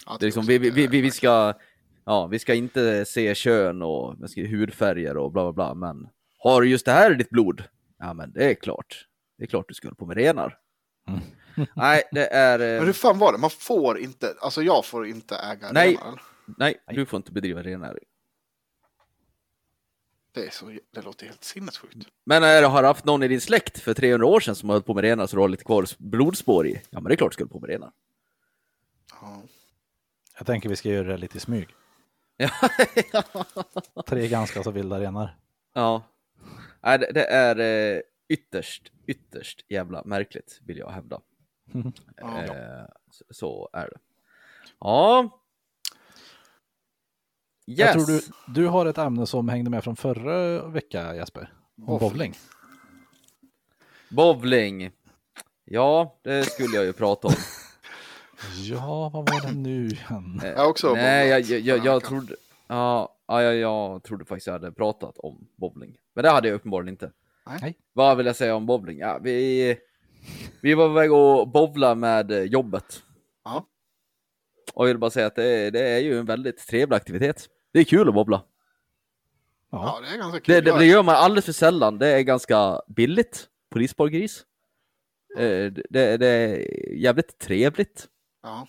[0.05, 1.53] Ja, Det är liksom, vi, vi, vi, vi, ska,
[2.05, 6.69] ja, vi ska inte se kön och hudfärger och bla bla bla, men har du
[6.69, 7.63] just det här i ditt blod?
[8.03, 9.07] Ja, men det är klart.
[9.37, 10.59] Det är klart du ska hålla på med renar.
[11.07, 11.19] Mm.
[11.75, 12.59] Nej, det är...
[12.59, 13.37] eh, Men hur fan var det?
[13.37, 15.89] Man får inte, alltså jag får inte äga Nej.
[15.95, 16.21] renar?
[16.57, 18.03] Nej, du får inte bedriva rennäring.
[20.31, 21.95] Det, är så, det låter helt sinnessjukt.
[22.23, 24.73] Men är, har du haft någon i din släkt för 300 år sedan som har
[24.75, 26.81] hållit på med renar så du har lite kvar blodspår i?
[26.89, 27.91] Ja, men det är klart du ska hålla på med renar.
[29.21, 29.41] Ja.
[30.37, 31.67] Jag tänker vi ska göra det lite i smyg.
[33.11, 34.03] Ja.
[34.07, 35.37] Tre ganska så vilda renar.
[35.73, 36.03] ja.
[36.83, 37.59] Nej, det, det är
[37.95, 41.21] eh, ytterst, ytterst jävla märkligt, vill jag hävda.
[42.17, 42.43] Ja.
[42.43, 43.97] Eh, så, så är det.
[44.79, 45.39] Ja.
[47.67, 47.79] Yes.
[47.79, 48.21] Jag tror du,
[48.61, 51.53] du har ett ämne som hängde med från förra vecka Jesper.
[51.87, 52.33] Om bowling.
[54.09, 54.91] Bowling.
[55.65, 57.33] Ja, det skulle jag ju prata om.
[58.63, 60.41] Ja, vad var det nu igen?
[60.43, 62.09] Eh, Jag också Nej, jag, jag, jag, jag veckan.
[62.09, 62.35] trodde...
[62.67, 65.97] Ja, ja, jag, jag trodde faktiskt jag hade pratat om bowling.
[66.13, 67.11] Men det hade jag uppenbarligen inte.
[67.61, 67.77] Nej.
[67.93, 68.99] Vad vill jag säga om bowling?
[68.99, 69.77] Ja, vi,
[70.61, 73.03] vi var på väg att bowla med jobbet.
[73.43, 73.67] Ja.
[74.73, 77.47] Och jag vill bara säga att det är, det är ju en väldigt trevlig aktivitet.
[77.71, 78.43] Det är kul att bowla.
[79.71, 80.55] Ja, det är ganska kul.
[80.55, 81.97] Det, det, det gör man alldeles för sällan.
[81.99, 83.47] Det är ganska billigt.
[83.69, 84.45] Polisbargris.
[85.37, 86.57] Eh, Det, det är
[86.93, 88.07] jävligt trevligt.
[88.43, 88.67] Ja.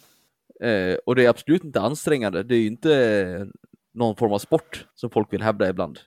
[0.67, 2.43] Eh, och det är absolut inte ansträngande.
[2.43, 3.49] Det är ju inte
[3.95, 5.99] någon form av sport som folk vill hävda ibland.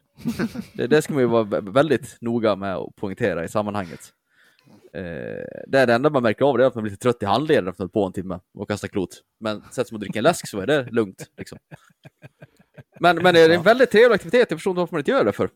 [0.74, 4.14] det, det ska man ju vara vä- väldigt noga med att poängtera i sammanhanget.
[4.94, 5.02] Eh,
[5.68, 7.26] det, är det enda man märker av det är att man blir lite trött i
[7.26, 9.22] handleden efter att på en timme och kasta klot.
[9.40, 11.26] Men sätt som att dricka en läsk så är det lugnt.
[11.38, 11.58] Liksom.
[13.00, 15.26] Men, men det är en väldigt trevlig aktivitet, jag förstår inte varför man inte gör
[15.26, 15.50] det för.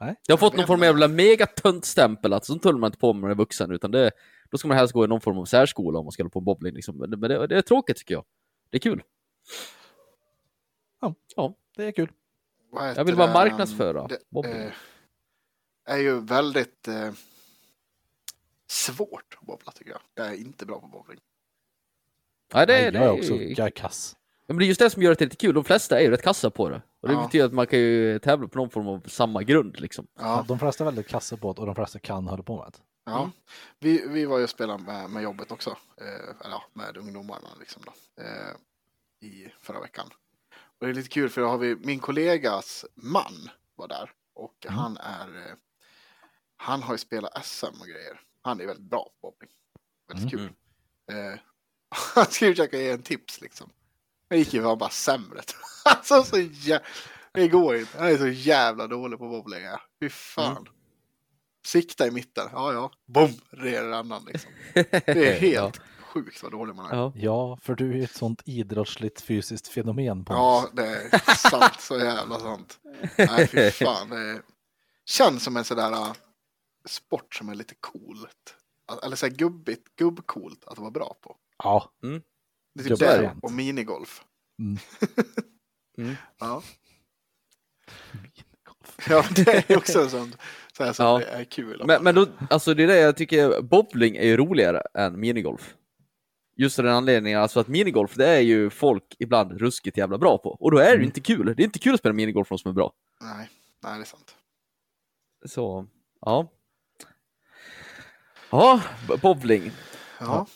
[0.00, 0.14] Nej.
[0.26, 3.20] Jag har fått någon form av jävla megatönt-stämpel, alltså sånt håller man inte på med
[3.20, 4.10] när man är vuxen, utan det,
[4.50, 6.40] då ska man helst gå i någon form av särskola om man ska hålla på
[6.40, 6.74] med bowling.
[6.74, 6.96] Liksom.
[6.96, 8.24] Men, det, det, är tråkigt tycker jag.
[8.70, 9.02] Det är kul.
[11.76, 12.12] Det är kul.
[12.72, 13.32] Jag vill bara det?
[13.32, 14.72] marknadsföra Det eh,
[15.84, 17.12] är ju väldigt eh,
[18.66, 20.00] svårt att bobbla tycker jag.
[20.14, 21.20] Jag är inte bra på bowling.
[22.52, 24.16] Ja, det, Nej, det, jag är också jag är kass.
[24.46, 25.54] Men det är just det som gör det lite kul.
[25.54, 26.82] De flesta är ju rätt kassa på det.
[27.00, 27.22] Och det Ja.
[27.24, 30.06] betyder att man kan ju tävla på någon form av samma grund liksom.
[30.18, 32.72] Ja, De flesta är väldigt kassa på det och de flesta kan hålla på med
[32.72, 32.78] det.
[33.04, 33.30] ja.
[33.78, 35.70] Vi, vi var ju och spelade med, med jobbet också.
[36.00, 36.06] Eh,
[36.44, 38.22] eller ja, med ungdomarna liksom då.
[38.22, 40.06] Eh, I förra veckan.
[40.80, 44.10] Och det är lite kul för då har vi min kollegas man var där.
[44.34, 44.78] Och Mm.
[44.78, 45.54] han är eh,
[46.56, 48.20] han har ju spelat SM och grejer.
[48.42, 49.50] Han är väldigt bra på bowling.
[50.08, 50.48] Väldigt Mm.
[50.48, 50.56] kul.
[51.16, 51.38] Eh,
[52.14, 53.70] han skulle försöka ge en tips liksom.
[54.28, 55.40] Det gick ju var bara sämre.
[55.84, 56.80] alltså så jä...
[57.32, 57.98] Det går inte.
[57.98, 59.62] Han är så jävla dålig på bowling.
[59.64, 59.80] Ja.
[60.00, 60.56] Fy fan.
[60.56, 60.72] Mm.
[61.66, 62.48] Sikta i mitten.
[62.52, 62.92] Ja, ja.
[63.06, 63.30] Bom!
[63.50, 64.50] Rer annan liksom.
[64.74, 65.80] Det är helt.
[66.24, 66.96] Sjukt vad dålig man är.
[66.96, 67.12] Ja.
[67.16, 71.80] Ja, för du är ett sånt idrottsligt fysiskt fenomen på Ja, det är sant.
[71.80, 72.78] Så jävla sant.
[73.18, 74.10] Nej, fy fan.
[74.10, 74.42] Det
[75.04, 76.12] känns som en sådär äh,
[76.88, 78.56] sport som är lite coolt.
[79.02, 81.36] Eller såhär gubbigt, gubbcoolt att vara bra på.
[81.64, 81.90] ja.
[82.74, 84.24] Det är typ det och minigolf.
[84.58, 84.78] Mm.
[85.98, 86.14] Mm.
[86.38, 86.62] Ja.
[89.08, 90.34] ja, det är också en sån
[90.76, 91.22] så här som Ja.
[91.22, 91.82] är kul.
[91.86, 95.74] Men, men då, alltså det är det jag tycker, bowling är ju roligare än minigolf.
[96.56, 100.38] Just av den anledningen, alltså att minigolf det är ju folk ibland ruskigt jävla bra
[100.38, 100.48] på.
[100.50, 101.04] Och då är det Mm.
[101.04, 101.46] inte kul.
[101.56, 102.92] Det är inte kul att spela minigolf för de som är bra.
[103.20, 103.48] Nej,
[103.82, 104.36] nej, det är sant.
[105.46, 105.86] Så,
[106.20, 106.52] ja.
[108.50, 108.80] Ja,
[109.22, 109.70] bowling.
[110.20, 110.46] Ja.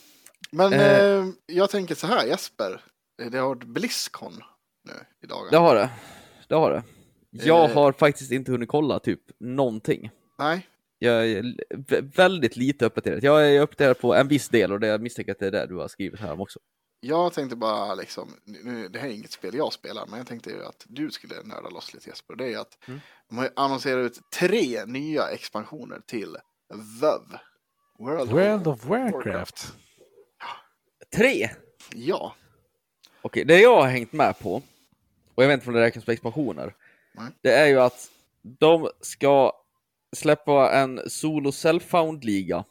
[0.53, 0.99] Men Eh.
[1.01, 2.81] eh, jag tänker så här, Jesper.
[3.31, 4.33] Det har varit Blizzcon
[4.85, 5.51] nu i dagarna.
[5.51, 5.91] Det har det.
[6.49, 6.83] Det har det.
[7.31, 7.75] Jag Eh.
[7.75, 10.11] har faktiskt inte hunnit kolla typ någonting.
[10.39, 10.67] Nej,
[11.03, 11.55] Jag är
[12.17, 13.25] väldigt lite uppdaterad.
[13.25, 15.67] Jag är uppdaterad på en viss del och det jag misstänker att det är det
[15.67, 16.59] du har skrivit här om också.
[17.01, 20.51] jag tänkte bara liksom, nu, det här är inget spel jag spelar, men jag tänkte
[20.51, 22.35] ju att du skulle nörda loss lite Jesper.
[22.37, 23.01] Det är att Mm.
[23.29, 26.37] de har annonserat ut tre nya expansioner till
[27.01, 27.39] WoW.
[27.99, 29.73] World, World of Warcraft.
[31.17, 31.51] Tre!
[31.95, 32.35] Ja,
[33.23, 34.55] Okej, det jag har hängt med på,
[35.35, 36.75] och jag vet inte om det räknas som expansioner,
[37.15, 37.27] Nej.
[37.43, 38.11] det är ju att
[38.43, 39.53] de ska
[40.16, 42.64] släppa en solo self-found-liga.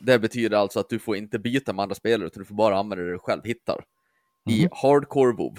[0.00, 2.78] Det betyder alltså att du får inte byta med andra spelare, utan du får bara
[2.78, 3.84] använda det du själv hittar.
[4.50, 4.68] I Mhm.
[4.72, 5.58] hardcore WoW,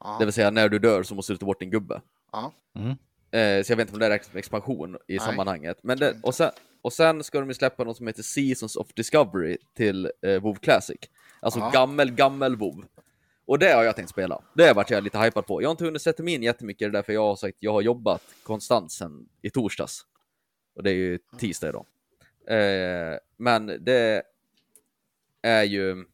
[0.00, 2.02] ja, det vill säga när du dör så måste du ta bort din gubbe.
[2.32, 2.52] ja.
[2.78, 2.90] Mm.
[3.30, 5.78] Eh, så jag vet inte om det räknas som expansion i Nej, sammanhanget.
[5.82, 6.50] Men det, och, sen,
[6.82, 10.54] och sen ska de ju släppa något som heter Seasons of Discovery till eh, WoW
[10.54, 10.96] Classic.
[11.40, 11.70] Alltså Ja.
[11.70, 12.84] gammel, gammel WoW.
[13.46, 14.42] Och det har jag tänkt spela.
[14.54, 15.62] Det har varit jag lite hypad på.
[15.62, 18.22] Jag har inte hunnit sätta mig in jättemycket, därför jag har sagt jag har jobbat
[18.42, 20.06] konstant sen i torsdags.
[20.74, 21.86] Och det är ju tisdag idag.
[22.48, 24.22] Eh, men det
[25.42, 26.04] är ju,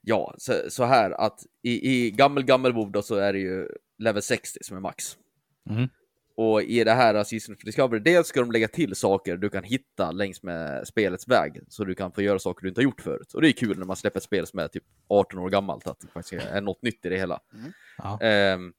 [0.00, 3.68] ja, så, så här att i, i gammel, gammel WoW då så är det ju
[3.98, 5.16] level 60 som är max.
[5.70, 5.88] Mm.
[6.36, 9.64] Och i det här Season of Discovery, dels ska de lägga till saker du kan
[9.64, 13.00] hitta längs med spelets väg, så du kan få göra saker du inte har gjort
[13.00, 13.34] förut.
[13.34, 15.86] Och det är kul när man släpper ett spel som är typ 18 år gammalt,
[15.86, 17.40] att det faktiskt är något nytt i det hela.
[17.98, 18.20] Ja.
[18.20, 18.72] Ehm,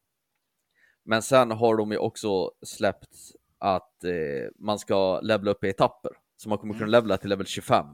[1.03, 3.15] men sen har de ju också släppt
[3.63, 6.11] att eh, man ska levela upp i etapper.
[6.37, 7.85] Så man kommer kunna levela till level 25.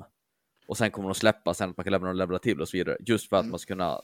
[0.68, 2.78] Och sen kommer de släppa sen att man kan levela och levela till och så
[2.78, 2.98] vidare.
[3.00, 4.02] Just för att man ska kunna...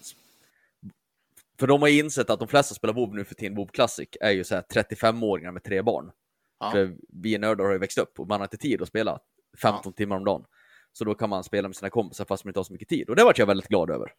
[1.59, 4.09] För de har ju insett att de flesta spelar WoW nu för tiden, WoW Classic,
[4.21, 6.11] är ju så här 35-åringar med tre barn.
[6.59, 6.71] Ja.
[6.71, 9.19] För vi nördar har ju växt upp och man har inte tid att spela
[9.61, 10.45] 15 timmar om dagen.
[10.93, 13.09] Så då kan man spela med sina kompisar fast man inte har så mycket tid.
[13.09, 14.13] Och det vart jag väldigt glad över.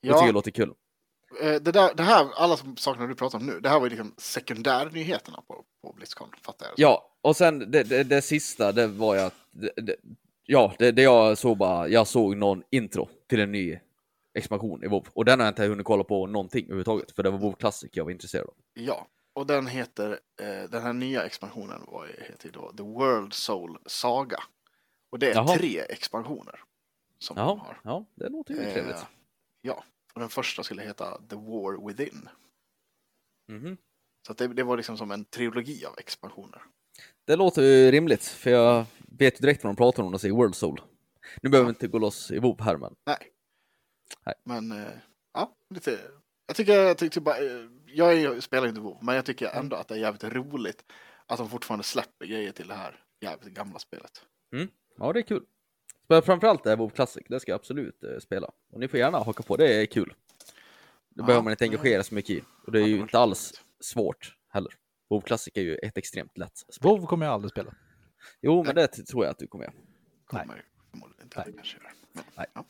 [0.00, 0.74] Jag tycker det ja låter kul.
[1.42, 3.86] Eh, det, där, det här, alla som sakerna du pratar om nu, det här var
[3.86, 6.74] ju liksom sekundärnyheterna på, på Blizzcon, fattar jag.
[6.76, 9.34] Ja, och sen det, det, det sista, det var ju att...
[9.52, 9.96] Det,
[10.46, 13.78] ja, det, jag såg bara, jag såg någon intro till en ny
[14.34, 15.06] expansion i WoW.
[15.12, 17.90] Och den har jag inte hunnit kolla på någonting överhuvudtaget, för det var WoW Classic
[17.92, 18.54] jag var intresserad av.
[18.74, 23.78] Ja, och den heter, eh, den här nya expansionen var, heter då The World Soul
[23.86, 24.38] Saga.
[25.10, 25.56] Och det är Jaha.
[25.56, 26.60] tre expansioner
[27.18, 27.80] som de Jaha, har.
[27.82, 29.06] ja, det låter ju Eh, trevligt.
[29.62, 32.28] ja, och den första skulle heta The War Within.
[33.52, 33.76] Mhm.
[34.26, 36.62] Så det, det var liksom som en trilogi av expansioner.
[37.26, 40.18] Det låter ju rimligt, för jag vet ju direkt vad de pratar om när de
[40.18, 40.80] säger World Soul.
[41.42, 43.16] Nu behöver vi inte gå loss i WoW här, men Nej.
[44.26, 44.34] Nej.
[44.44, 44.92] Men, eh,
[45.34, 45.98] ja, lite.
[46.46, 49.58] Jag tycker, jag tycker bara, eh, jag ju- spelar inte WoW, men jag tycker Mm.
[49.60, 50.84] ändå att det är jävligt roligt
[51.26, 54.22] att de fortfarande släpper grejer till det här jävligt gamla spelet.
[54.98, 55.44] ja, det är kul.
[56.08, 58.50] Men framförallt det här WoW Classic, det ska jag absolut eh, spela.
[58.72, 60.08] Och ni får gärna haka på, det är kul.
[60.08, 62.42] Det Ja, behöver man inte engagera sig mycket i.
[62.66, 64.72] Och det är ju inte alls svårt heller.
[65.10, 66.90] WoW Classic är ju ett extremt lätt spel.
[66.90, 67.74] WoW kommer jag aldrig spela.
[68.42, 69.74] Jo, men det tror jag att du kommer göra.
[70.26, 71.54] Kommer förmodligen inte att Nej.
[71.56, 71.76] kanske
[72.36, 72.46] Nej.
[72.54, 72.64] ja.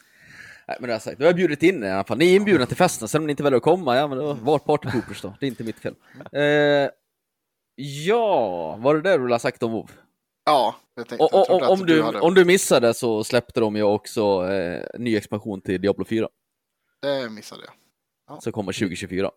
[0.68, 1.18] Nej, men det har jag sagt.
[1.18, 2.18] Då har jag bjudit in i alla fall.
[2.18, 4.32] Ni är inbjudna till festen, sen om ni inte väljer att komma, ja men då
[4.32, 5.36] var partypoopers då.
[5.40, 5.94] Det är inte mitt fel.
[6.32, 6.90] Eh,
[8.06, 9.90] ja, var det det du ville ha sagt om WoW?
[10.44, 12.20] Ja, tänkte, Och, och, om, du, hade...
[12.20, 16.28] om du missade så släppte de ju också eh, ny expansion till Diablo 4.
[17.02, 17.62] det missade
[18.26, 18.42] jag.
[18.42, 19.30] som kommer 2024.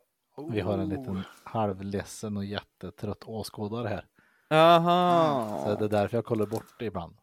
[0.52, 0.90] Vi har en Oh.
[0.90, 4.06] liten halvledsen och jättetrött åskådare här.
[4.50, 5.64] Jaha.
[5.66, 7.16] Så det är därför jag kollar bort ibland.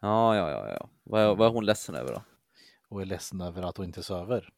[0.00, 0.88] Ja, ja, ja, ja.
[1.04, 2.22] Vad är, vad är hon ledsen över då?
[2.88, 4.48] Och är ledsen över att hon inte söver.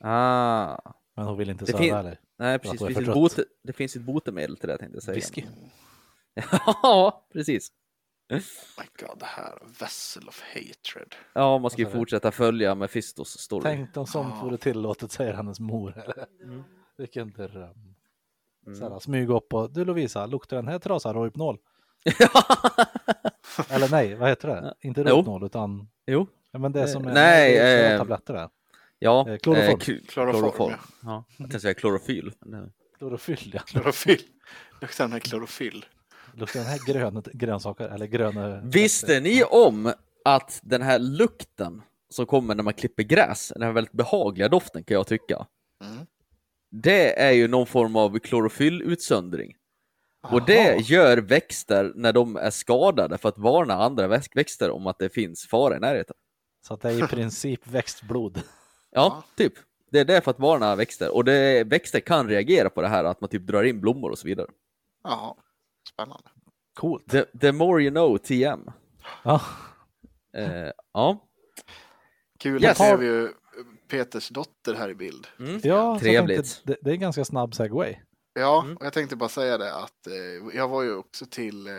[0.00, 0.78] Ah.
[1.16, 2.20] Men hon vill inte Det söva fin- heller.
[2.38, 2.80] Nej, precis.
[2.80, 5.14] hon Det finns, ett bote, det finns ett botemedel till det tänkte jag säga.
[5.14, 5.42] Whisky.
[6.82, 7.68] Ja, precis.
[8.30, 11.14] My God, det här Vessel of Hatred.
[11.32, 11.90] Ja, man ska ju du?
[11.92, 13.62] fortsätta följa Mephistos story.
[13.62, 16.04] Tänk om sånt vore tillåtet, säger hennes mor.
[16.42, 16.62] Mm.
[16.96, 17.94] Vilken dröm.
[18.66, 18.78] Mm.
[18.78, 21.58] Så här, smyga upp och du Lovisa, luktar den här trasan Rohypnol?
[23.68, 24.74] Eller nej, vad heter det?
[24.80, 25.02] Inte.
[25.02, 28.34] Rohypnol utan jo, ja, men det är Eh, som är, nej, det är eh, tabletter
[28.34, 28.48] där.
[28.98, 29.28] ja.
[29.28, 29.78] Eh, kloroform.
[29.78, 30.70] kl- Kloroform, kloroform.
[30.70, 30.78] ja.
[31.02, 32.32] Ja, jag tänkte säga klorofyl.
[32.40, 33.60] men det- Klorofyll, ja.
[33.60, 34.22] Klorofyll.
[34.80, 35.84] Luktar den här klorofyll.
[36.38, 38.60] Luktar den här grön, grönsaker eller gröna...
[38.60, 39.92] Visste ni om
[40.24, 44.84] att den här lukten som kommer när man klipper gräs, den här väldigt behagliga doften
[44.84, 45.46] kan jag tycka,
[45.84, 46.06] Mm.
[46.70, 49.54] det är ju någon form av klorofyllutsöndring.
[50.22, 50.44] Och Jaha.
[50.46, 54.98] det gör växter när de är skadade för att varna andra väx- växter om att
[54.98, 56.16] det finns fara i närheten.
[56.66, 58.36] Så att det är i princip växtblod.
[58.36, 58.42] Ja,
[58.90, 59.22] Ja.
[59.36, 59.52] typ.
[59.90, 61.14] Det är det för att varna växter.
[61.14, 64.18] Och det, växter kan reagera på det här att man typ drar in blommor och
[64.18, 64.46] så vidare.
[65.04, 65.34] Jaha,
[65.98, 66.28] spännande.
[66.74, 67.10] Coolt.
[67.10, 68.70] The, the more you know, TM.
[69.24, 69.40] Ja.
[70.36, 71.28] Eh, ja.
[72.38, 72.78] Kul, Yes.
[72.78, 73.32] här ser vi ju
[73.88, 75.26] Peters dotter här i bild.
[75.38, 75.60] Mm.
[75.64, 76.36] Ja, Trevligt.
[76.38, 77.96] Tänkte, det, det är en ganska snabb segway.
[78.32, 78.76] Ja, Mm.
[78.76, 80.14] och jag tänkte bara säga det att eh,
[80.56, 81.72] jag var ju också till eh,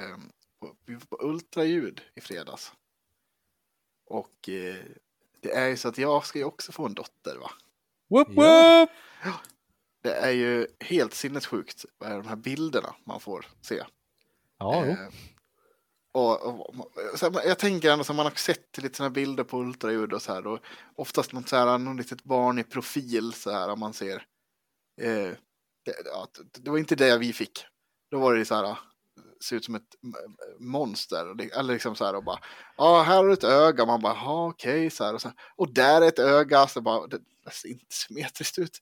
[0.62, 2.74] på, vi var på ultraljud i fredags.
[4.06, 4.76] Och eh,
[5.42, 7.52] det är ju så att jag ska ju också få en dotter va.
[8.10, 8.88] Whoop, Ja.
[9.24, 9.36] whoop.
[10.04, 13.84] Det är ju helt sinnessjukt vad är de här bilderna man får se.
[14.60, 14.86] Ja.
[14.86, 14.98] Eh,
[16.12, 16.76] och, och,
[17.16, 20.22] så här, jag tänker ändå som man har sett lite sådana bilder på ultraljud och
[20.22, 20.48] så här.
[20.48, 20.60] Och
[20.96, 24.16] oftast något så här, någon litet barn i profil så här om man ser.
[25.02, 25.32] Eh,
[25.86, 26.28] det, ja,
[26.60, 27.66] det- var inte det vi fick.
[28.12, 28.78] Då var det så här,
[29.44, 29.96] ser ut som ett
[30.60, 31.30] monster.
[31.32, 32.40] och Eller liksom så här och bara,
[32.78, 33.86] ja här har du ett öga.
[33.86, 35.38] Man bara, ja okej så här och så här.
[35.56, 36.68] Och där är ett öga.
[36.68, 38.78] Så bara, det, det ser inte symmetriskt ut.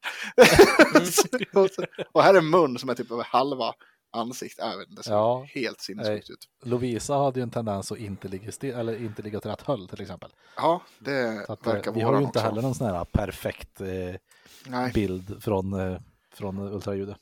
[1.54, 3.74] och, så, och här är en mun som är typ över halva
[4.18, 4.66] ansiktet.
[4.66, 5.46] Jag vet inte, det Ja.
[5.56, 6.50] helt sinnessjukt ut.
[6.64, 9.88] Lovisa hade ju en tendens att inte ligga, still, eller inte ligga åt rätt håll
[9.88, 10.30] till exempel.
[10.56, 12.40] Ja, det Så att, eh, verkar vi har ju inte också.
[12.40, 16.00] heller någon sån här perfekt eh, bild från, eh,
[16.34, 17.18] från ultraljudet.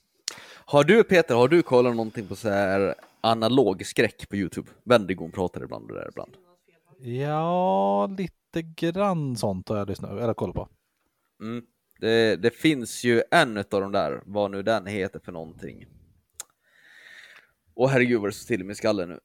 [0.68, 4.68] Har du Peter, har du kollat någonting på så här analog skräck på Youtube?
[4.84, 6.32] Wendigon pratar ibland om det där ibland.
[7.00, 10.68] Ja, lite grann sånt har jag lyssnat eller kollat på.
[11.42, 11.66] Mm.
[12.00, 15.86] Det, det finns ju en av de där, vad nu den heter för någonting.
[17.76, 19.20] Och herregud vad det står till i min skalle nu.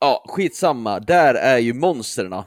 [0.00, 1.00] Ja, skitsamma.
[1.00, 2.44] Där är ju monsterna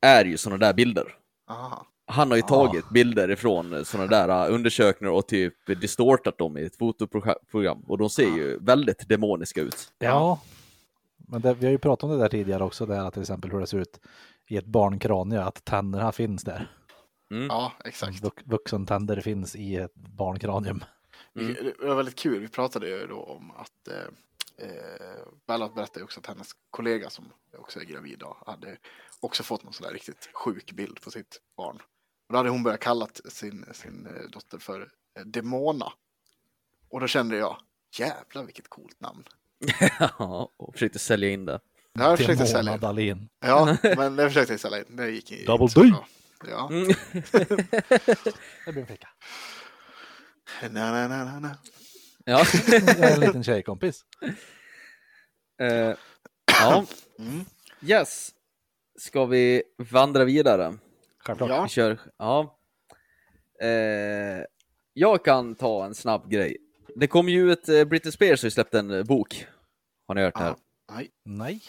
[0.00, 1.14] är ju sådana där bilder.
[1.50, 1.86] Aha.
[2.06, 2.48] Han har ju Ah.
[2.48, 7.98] tagit bilder ifrån sådana där uh, undersökningar och typ distortat dem i ett fotoprogram och
[7.98, 9.92] de ser ju väldigt demoniska ut.
[9.98, 10.40] Ja,
[11.16, 13.50] men det, vi har ju pratat om det där tidigare också, det här till exempel
[13.50, 14.00] hur det ser ut
[14.48, 16.70] i ett barnkranie, att tänderna finns där.
[17.30, 17.46] Mm.
[17.46, 18.24] Ja, exakt.
[18.24, 20.84] Vux, vuxentänder finns i ett barnkranium.
[21.36, 21.54] Mm.
[21.80, 22.40] Det var väldigt kul.
[22.40, 23.94] Vi pratade ju då om att eh,
[24.60, 28.76] eh, Bella berättade också att hennes kollega som också är gravid då, hade
[29.20, 31.76] också fått någon sån där riktigt sjuk bild på sitt barn.
[32.26, 34.80] Och då hade hon börjat kalla sin, sin eh, dotter för
[35.18, 35.92] eh, Demona.
[36.88, 37.56] Och då kände jag,
[37.98, 39.24] jävlar vilket coolt namn.
[40.18, 41.60] Ja, och försökte sälja in det.
[41.94, 42.80] Det här försökte jag sälja in.
[42.80, 43.28] Dahlin.
[43.40, 44.96] Ja, men det försökte jag sälja in.
[44.96, 45.90] Det gick inte Double så D.
[45.90, 46.06] bra.
[46.50, 46.68] Ja.
[46.70, 46.86] Mm.
[48.66, 49.08] Det blir en flicka.
[50.70, 51.56] Na, na, na, na, na.
[52.30, 52.44] Ja.
[53.14, 54.04] En liten tjejkompis.
[55.62, 55.94] Eh,
[56.60, 56.84] ja,
[57.18, 57.44] Mm.
[57.82, 58.30] yes.
[58.98, 59.62] Ska vi
[59.92, 60.74] vandra vidare?
[61.24, 61.50] Självklart.
[61.50, 61.62] Ja.
[61.62, 62.58] Vi kör, ja.
[63.62, 64.44] Eh,
[64.92, 66.56] jag kan ta en snabb grej.
[66.96, 69.46] Det kom ju ut, eh, Britney Spears har släppt en bok.
[70.06, 70.56] Har ni hört det här?
[70.88, 70.94] Ja.
[70.94, 71.10] Nej.
[71.24, 71.62] Nej.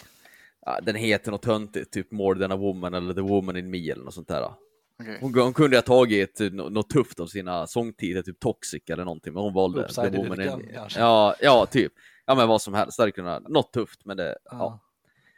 [0.84, 4.04] Den heter något töntigt, typ More than a woman eller The woman in me eller
[4.04, 4.54] något sånt där.
[5.02, 5.18] Okej.
[5.22, 9.34] Hon, hon kunde ha tagit nå- något tufft av sina sångtider, typ Toxic eller någonting,
[9.34, 10.76] men hon valde Upside The woman in.
[10.96, 11.94] Ja, ja, typ.
[12.26, 12.98] Ja, men vad som helst.
[12.98, 14.52] Det hade kunnat, något tufft, men det, ja.
[14.52, 14.80] Ja.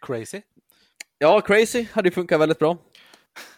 [0.01, 0.41] Crazy.
[1.18, 2.78] Ja, Crazy hade ju funkat väldigt bra.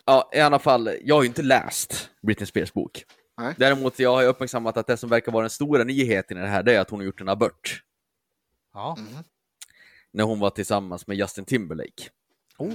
[0.05, 3.03] Ja, i alla fall, jag har ju inte läst Britney Spears bok.
[3.37, 3.53] Nej.
[3.57, 6.47] Däremot jag har ju uppmärksammat att det som verkar vara den stora nyheten i det
[6.47, 7.81] här, det är att hon har gjort en abort.
[8.73, 8.95] Ja.
[8.99, 9.23] Mhm.
[10.11, 12.03] När hon var tillsammans med Justin Timberlake.
[12.57, 12.73] Oh.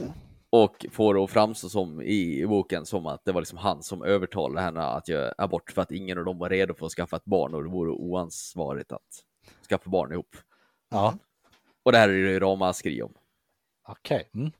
[0.53, 4.03] Och får det att framstå som i boken som att det var liksom han som
[4.03, 7.17] övertalade henne att göra abort för att ingen av dem var redo för att skaffa
[7.17, 9.25] ett barn och det vore oansvarigt att
[9.69, 10.37] skaffa barn ihop.
[10.91, 11.15] Ja.
[11.83, 13.15] Och det här är ju ramaskri om.
[13.89, 14.31] Okej.
[14.35, 14.51] Mm.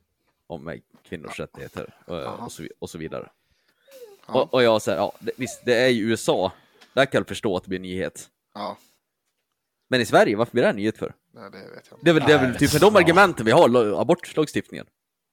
[0.47, 2.45] om eh, kvinnors rättigheter och, Jaha.
[2.45, 3.29] och, så, och så vidare.
[4.27, 4.41] Ja.
[4.41, 6.51] Och, och jag säger, ja, det, visst, det är ju USA.
[6.93, 8.29] Där kan jag förstå att det blir en nyhet.
[8.53, 8.77] Ja,
[9.89, 11.13] Men i Sverige, varför blir det en nyhet för?
[11.31, 11.97] nej, det vet jag inte.
[12.01, 14.85] Det är väl, det är väl typ med de argumenten vi har, abortlagstiftningen.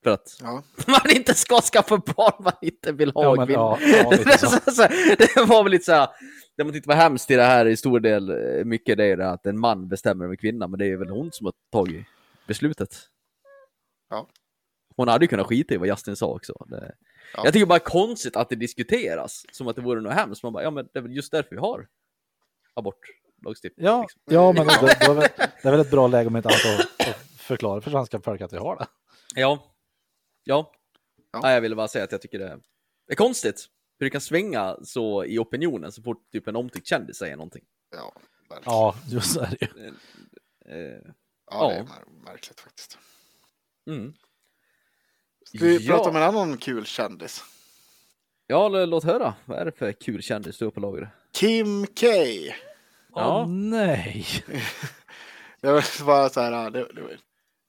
[0.09, 3.79] För att Ja, man inte ska skaffa barn man inte vill ha Ja, men, ja,
[3.81, 4.47] ja, lite så.
[4.47, 4.87] Så- så-
[5.19, 6.09] det var väl lite så här,
[6.57, 9.17] det man tyckte var hemskt i det här i stor del, eh, mycket det är
[9.17, 12.07] det att en man bestämmer över kvinna, men det är väl hon som har tagit
[12.47, 12.97] beslutet.
[14.11, 14.29] Ja.
[14.97, 16.53] Hon hade ju kunnat skita i vad Justin sa också.
[16.67, 16.95] Det,
[17.37, 17.41] Ja.
[17.45, 20.43] Jag tycker bara konstigt att det diskuteras, som att det vore något hemskt.
[20.43, 21.87] Man bara, ja men det är väl just därför vi har
[22.75, 23.87] abortlagstiftning.
[23.87, 24.21] Ja, liksom.
[24.25, 25.29] ja, men det, det, är väl,
[25.63, 28.41] det är väl ett bra läge om inte annat att, att förklara för svenska folk
[28.41, 28.87] att vi har det.
[29.35, 29.59] Ja.
[30.49, 30.73] Ja.
[31.33, 31.41] Ja.
[31.43, 32.61] Nej, jag ville bara säga att jag tycker det
[33.09, 33.67] är konstigt
[33.99, 37.65] hur det kan svänga så i opinionen så fort typ en omtyckt kändis säger någonting.
[37.97, 38.13] ja,
[38.51, 38.63] verkligen.
[38.75, 39.87] Ja, just är det ju.
[40.75, 41.01] Eh,
[41.51, 41.85] Ja, det är Ja.
[41.85, 42.99] mär- märkligt faktiskt.
[43.87, 44.15] mm.
[45.47, 45.97] Ska vi Ja.
[45.97, 47.45] prata om en annan kul kändis?
[48.47, 49.35] Ja, låt höra.
[49.45, 51.11] Vad är det för kul kändis du har på lager?
[51.33, 52.07] Kim K.
[52.07, 53.43] Ja.
[53.43, 54.27] Åh nej!
[55.61, 57.19] Det var bara så här, det, det var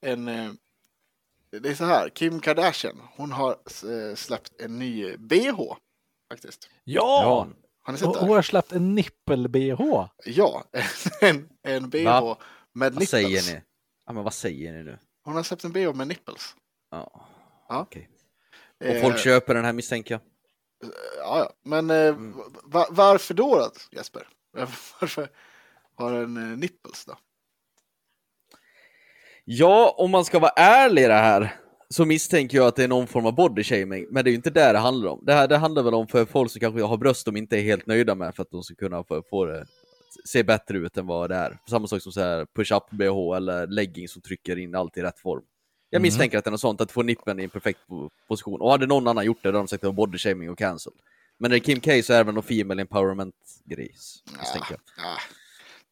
[0.01, 0.27] en...
[1.55, 5.59] eh, Det är så här, Kim Kardashian, hon har eh, släppt en ny BH
[6.33, 6.69] faktiskt.
[6.83, 7.47] Ja!
[7.81, 8.19] Har ni sett Hon det?
[8.19, 10.07] hon har släppt en nippel-bh.
[10.25, 10.63] Ja,
[11.21, 12.37] en, en BH Va?
[12.73, 13.09] med Vad nipples.
[13.09, 13.61] säger ni?
[14.05, 14.97] Ja, men vad säger ni nu?
[15.23, 16.55] Hon har släppt en BH med nipples.
[16.91, 17.27] Ja.
[17.69, 17.79] Ja.
[17.81, 18.09] Okej.
[18.79, 20.21] Och Eh, folk köper den här misstänker jag.
[21.17, 21.53] Ja, ja.
[21.63, 22.33] men eh, Mm.
[22.63, 24.27] va- varför då, då Jesper?
[25.01, 25.29] Varför
[25.95, 27.17] har den eh, nipples då?
[29.51, 31.55] Ja, om man ska vara ärlig i det här
[31.89, 34.35] så misstänker jag att det är någon form av body shaming, men det är ju
[34.35, 35.23] inte det det handlar om.
[35.25, 37.61] Det här det handlar väl om för folk som kanske har bröst de inte är
[37.61, 39.65] helt nöjda med för att de ska kunna få, få det
[40.25, 41.59] se bättre ut än vad det är.
[41.69, 45.19] Samma sak som så här push-up bh eller legging som trycker in allt i rätt
[45.19, 45.43] form.
[45.89, 46.03] Jag Mhm.
[46.03, 48.61] misstänker att det är något sånt, att få nippen i en perfekt po- position.
[48.61, 50.49] Och hade någon annan gjort det, då hade de sagt att det var body shaming
[50.49, 50.93] och cancel.
[51.37, 53.91] Men när det är Kim K så är det väl någon female empowerment-grej,
[54.39, 54.79] misstänker jag.
[55.05, 55.17] Ja,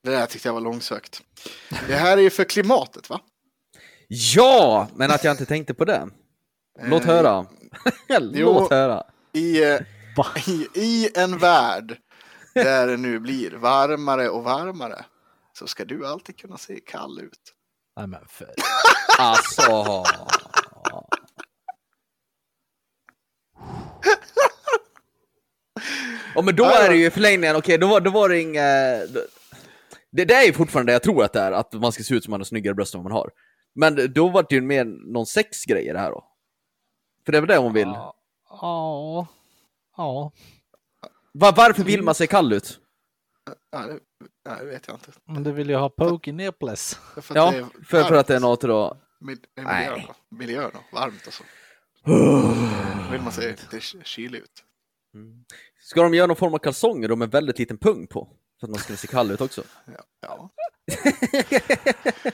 [0.04, 1.24] det där tyckte jag var långsökt.
[1.88, 3.22] Det här är ju för klimatet, va?
[4.08, 6.08] Ja, men att jag inte tänkte på det.
[6.82, 7.46] Låt Eh, höra.
[8.20, 9.04] Låt höra.
[9.34, 9.64] I,
[10.48, 11.98] i, I en värld
[12.54, 15.06] där det nu blir varmare och varmare
[15.54, 17.54] så ska du alltid kunna se kall ut.
[17.98, 18.54] Nej men för...
[19.20, 20.04] Alltså.
[26.36, 28.64] Ja men då är det ju i förlängningen, okej då, var, då var det inga...
[30.12, 32.16] Det, det är ju fortfarande det jag tror att det är, att man ska se
[32.16, 33.30] ut som man har snyggare bröst än vad man har.
[33.78, 36.24] Men då var det ju mer någon sexgrej det här då.
[37.26, 37.88] För det är väl det hon vill.
[37.88, 38.14] Ja.
[38.50, 39.28] Ja.
[39.98, 40.32] Ja.
[41.34, 42.80] Va, varför vill man se kall ut?
[43.72, 44.00] Ja, det,
[44.44, 45.12] ja, det vet jag inte.
[45.26, 46.34] Men du vill ju ha poke
[47.30, 48.98] att Ja, det är för, för att det är något då.
[49.20, 49.90] Mil- Nej.
[49.90, 50.36] Miljön, då.
[50.36, 50.98] miljön då.
[51.00, 51.44] varmt och så.
[53.12, 54.64] vill man se lite ky- kylig ut.
[55.82, 58.30] Ska de göra någon form av kalsonger då med väldigt liten pung på?
[58.60, 59.64] För att man ska se kall ut också.
[59.86, 60.50] Ja, ja.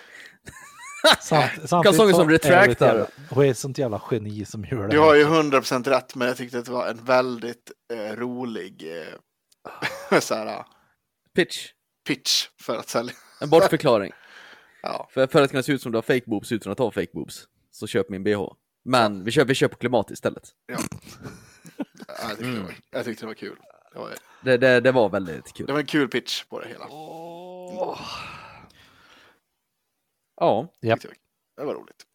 [1.03, 3.07] Samt, samtidigt Kalsonger som retractar.
[3.29, 4.87] Hon är ett sånt jävla geni som gör det.
[4.87, 8.91] Du har ju 100% rätt, men jag tyckte att det var en väldigt eh, rolig
[10.11, 10.65] eh, så här,
[11.35, 11.67] Pitch.
[12.07, 13.13] pitch för att sälja.
[13.41, 14.11] En bortförklaring.
[14.85, 16.91] Ja, För, för att kunna se ut som du har fake boobs utan att ha
[16.91, 17.43] fake boobs.
[17.71, 18.47] Så köp min bh.
[18.85, 20.43] Men vi köper, vi köper klimat istället.
[20.65, 20.77] ja.
[22.07, 23.55] jag, tyckte det var, jag tyckte det var kul.
[23.93, 24.09] Det var,
[24.43, 25.65] Det, det, det var väldigt kul.
[25.67, 26.85] det var en kul pitch på det hela.
[30.43, 30.99] Ja, jag.
[31.57, 32.05] Det var roligt.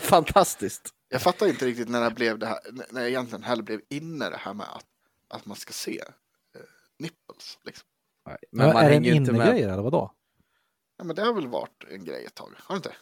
[0.02, 0.90] fantastiskt.
[1.08, 2.58] Jag fattar inte riktigt när det blev det här,
[2.90, 4.86] när det egentligen heller blev inne det här med att,
[5.28, 6.60] att man ska se eh,
[6.98, 7.58] nipples.
[7.64, 7.88] Liksom.
[8.26, 9.72] Nej, Men Men man är det en hänger ju inte innegrej med.
[9.72, 10.12] eller vadå?
[10.98, 12.92] Ja, men det har väl varit en grej ett tag, har det inte?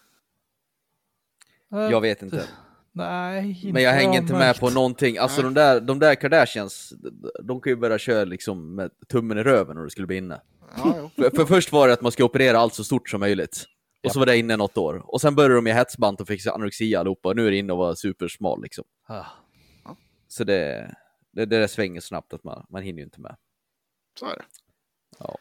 [1.93, 2.49] Jag vet inte.
[2.93, 5.18] Nej, inte Men jag hänger inte med på någonting.
[5.18, 5.45] Alltså Nej.
[5.45, 6.93] de där, de där Kardashians,
[7.43, 10.41] de kan ju börja köra liksom med tummen i röven när det skulle bli inne.
[10.76, 11.11] Ja, jo.
[11.22, 13.64] För, för först var det att man ska operera allt så stort som möjligt.
[14.05, 15.03] Och så var det inne något år.
[15.05, 17.28] Och sen började de med hetsband och fick anorexia allihopa.
[17.28, 18.84] Och nu är det inne och vara supersmal liksom.
[19.07, 19.24] Ah.
[20.28, 20.94] Så det,
[21.30, 23.36] det, det där svänger snabbt att man, man hinner ju inte med.
[24.18, 24.44] Så är det.
[25.18, 25.36] Ja.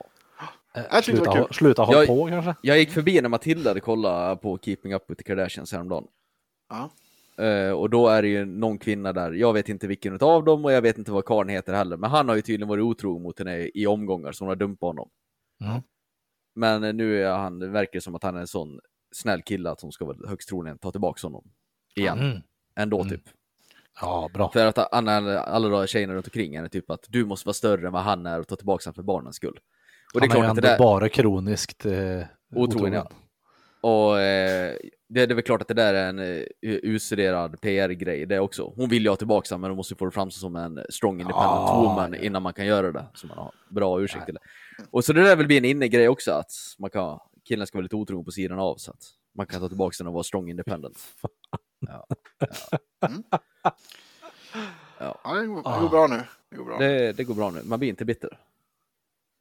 [0.73, 1.47] Det Sluta, kul.
[1.51, 2.55] sluta hålla på kanske?
[2.61, 6.07] Jag gick förbi när Matilda hade kollat på Keeping Up with the Kardashians häromdagen.
[6.69, 6.89] Ja.
[7.43, 10.65] Eh, och då är det ju någon kvinna där, jag vet inte vilken av dem
[10.65, 13.23] och jag vet inte vad karln heter heller, men han har ju tydligen varit otrogen
[13.23, 15.09] mot henne i omgångar så hon har dumpat honom.
[15.61, 15.81] Mm.
[16.59, 18.79] Men eh, nu är han, det verkar som att han är en sån
[19.11, 21.51] snäll kille att hon ska väl högst troligen ta tillbaka honom.
[21.95, 22.19] Igen.
[22.19, 22.37] Mm.
[22.75, 23.09] Ändå Mm.
[23.09, 23.23] typ.
[24.01, 24.51] Ja, bra.
[24.51, 27.93] För att alla, alla tjejerna runt omkring henne typ att du måste vara större än
[27.93, 29.59] vad han är och ta tillbaka honom för barnens skull.
[30.13, 30.77] Och det är Han är klart att ändå det där...
[30.77, 32.21] bara kroniskt eh,
[32.55, 33.11] Otrogen, ja.
[33.89, 34.75] Och eh,
[35.09, 38.73] det, det är väl klart att det där är en uh, utstuderad PR-grej det också.
[38.75, 41.51] Hon vill ju ha tillbaka men hon måste få det fram som en strong independent
[41.69, 42.19] Ah, woman ja.
[42.19, 43.05] innan man kan göra det.
[43.13, 44.39] Så man har bra ursäkt till det.
[44.91, 47.83] Och så det där vill bli en inne-grej också, att man kan, killen ska vara
[47.83, 49.03] lite otrogen på sidan av så att
[49.35, 50.97] man kan ta tillbaka den och vara strong independent.
[51.79, 52.05] Ja,
[54.99, 55.81] Ja, det går, det Ah.
[55.81, 56.21] går bra nu.
[56.51, 56.77] Det går bra.
[56.77, 58.37] det, det går bra nu, man blir inte bitter.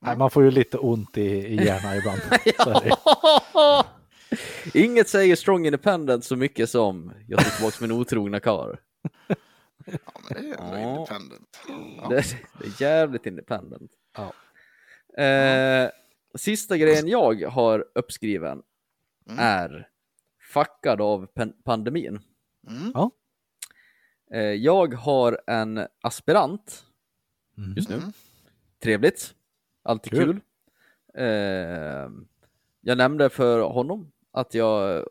[0.00, 2.20] Nej, man får ju lite ont i, i hjärnan ibland.
[2.64, 2.96] Så är det.
[4.74, 8.76] Inget säger strong independent så mycket som jag tog tillbaka min otrogna karl.
[9.86, 9.98] Ja,
[10.30, 10.88] men det är ändå Ja.
[10.98, 11.58] independent.
[12.02, 12.08] Ja.
[12.08, 12.24] Det,
[12.58, 13.90] det är jävligt independent.
[14.16, 14.32] Ja.
[15.22, 15.90] Eh,
[16.34, 18.62] sista grejen jag har uppskriven
[19.26, 19.38] Mm.
[19.38, 19.88] är
[20.52, 22.20] fuckad av pan- pandemin.
[22.68, 22.90] Mm.
[22.94, 23.10] Ja.
[24.32, 26.84] Eh, jag har en aspirant
[27.58, 27.74] Mm.
[27.76, 27.94] just nu.
[27.96, 28.12] Mm.
[28.82, 29.34] Trevligt.
[29.82, 30.20] Alltid kul.
[30.32, 30.40] Kul.
[31.24, 32.08] Eh,
[32.80, 35.04] jag nämnde för honom att, jag,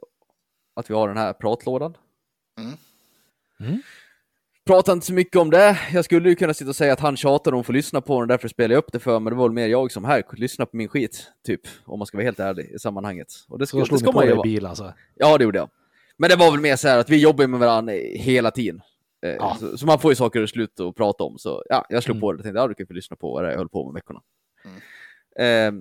[0.75, 1.97] att vi har den här pratlådan.
[2.59, 2.73] Mm.
[3.59, 3.81] Mm.
[4.65, 5.79] Pratar inte så mycket om det.
[5.93, 8.13] Jag skulle ju kunna sitta och säga att han tjatar om att få lyssna på
[8.13, 10.05] den och därför spelar jag upp det för men det var väl mer jag som
[10.05, 11.61] här, lyssna på min skit, typ.
[11.85, 13.27] Om man ska vara helt ärlig i sammanhanget.
[13.49, 14.93] Och det Så ska, slog det ni ska på man ju er i bil alltså?
[15.15, 15.69] Ja, det gjorde jag.
[16.17, 18.81] Men det var väl mer så här att vi jobbar med varandra hela tiden.
[19.25, 19.57] Eh, Ja.
[19.59, 21.37] så, så man får ju saker och slut att prata om.
[21.37, 22.21] Så ja, jag slog Mm.
[22.21, 23.93] på det och tänkte ja, du kan få lyssna på vad jag höll på med
[23.93, 24.21] veckorna.
[25.39, 25.71] Eh,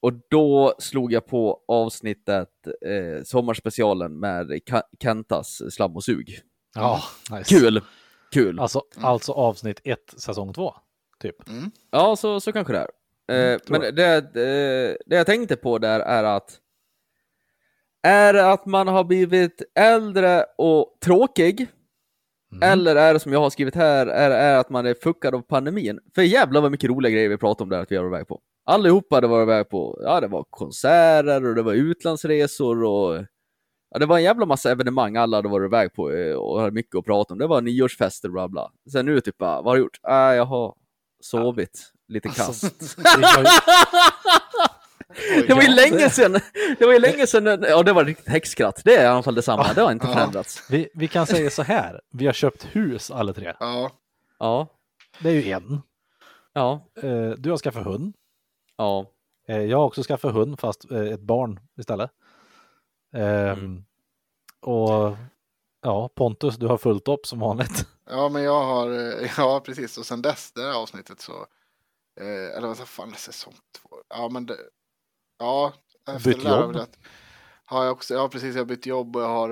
[0.00, 2.48] och då slog jag på avsnittet
[2.86, 6.40] eh, Sommarspecialen med Ka- Kentas Slam och sug.
[6.74, 7.58] Ja, nice.
[7.58, 7.80] Kul!
[8.32, 8.60] Kul!
[8.60, 10.74] Alltså, alltså avsnitt ett, säsong två,
[11.22, 11.48] typ.
[11.48, 11.70] Mm.
[11.90, 12.82] Ja, så, så kanske det är.
[12.82, 12.90] Eh,
[13.52, 13.96] Mm, men jag.
[13.96, 16.58] det, det, det jag tänkte på där är att
[18.02, 21.66] är det att man har blivit äldre och tråkig?
[22.52, 22.62] Mm.
[22.72, 25.40] Eller är det som jag har skrivit här, är, är att man är fuckad av
[25.42, 26.00] pandemin?
[26.14, 28.28] För jävlar vad mycket roliga grejer vi pratar om där att vi har varit iväg
[28.28, 28.40] på.
[28.70, 33.24] Allihopa hade varit iväg på, ja det var konserter och det var utlandsresor och
[33.90, 36.72] ja, det var en jävla massa evenemang alla hade varit iväg på eh, och hade
[36.72, 37.38] mycket att prata om.
[37.38, 38.70] Det var nyårsfester och bla bla.
[38.92, 39.98] Sen nu typ bara, vad har du gjort?
[40.08, 40.74] Äh, jag har
[41.22, 42.64] sovit lite kast.
[42.64, 43.48] Alltså, Det var ju-
[45.48, 46.32] Det var ju Ja, länge sedan,
[46.78, 48.80] det var ju länge sedan, ja det var riktigt häxskratt.
[48.84, 50.12] Det är i alla fall detsamma, det har inte Ja.
[50.14, 50.66] förändrats.
[50.70, 53.54] vi, vi kan säga så här, vi har köpt hus alla tre.
[53.60, 53.90] Ja.
[54.38, 54.66] Ja,
[55.22, 55.82] Det är ju en.
[56.52, 58.14] ja, Eh, Du har skaffat hund.
[58.80, 59.06] Ja.
[59.48, 62.10] Eh, Jag har också skaffat hund, fast eh, ett barn istället.
[63.14, 63.84] Ehm, Mm.
[64.60, 65.16] Och
[65.82, 67.86] ja, Pontus, du har fullt upp som vanligt.
[68.10, 71.46] ja, men jag har, eh, ja precis, och sen dess, det här avsnittet så,
[72.56, 74.56] eller vad fan, säsong två, ja men det,
[75.38, 75.72] ja,
[76.08, 76.76] efter Bytt jobb.
[77.64, 79.50] Har jag också, ja precis, jag har bytt jobb och jag har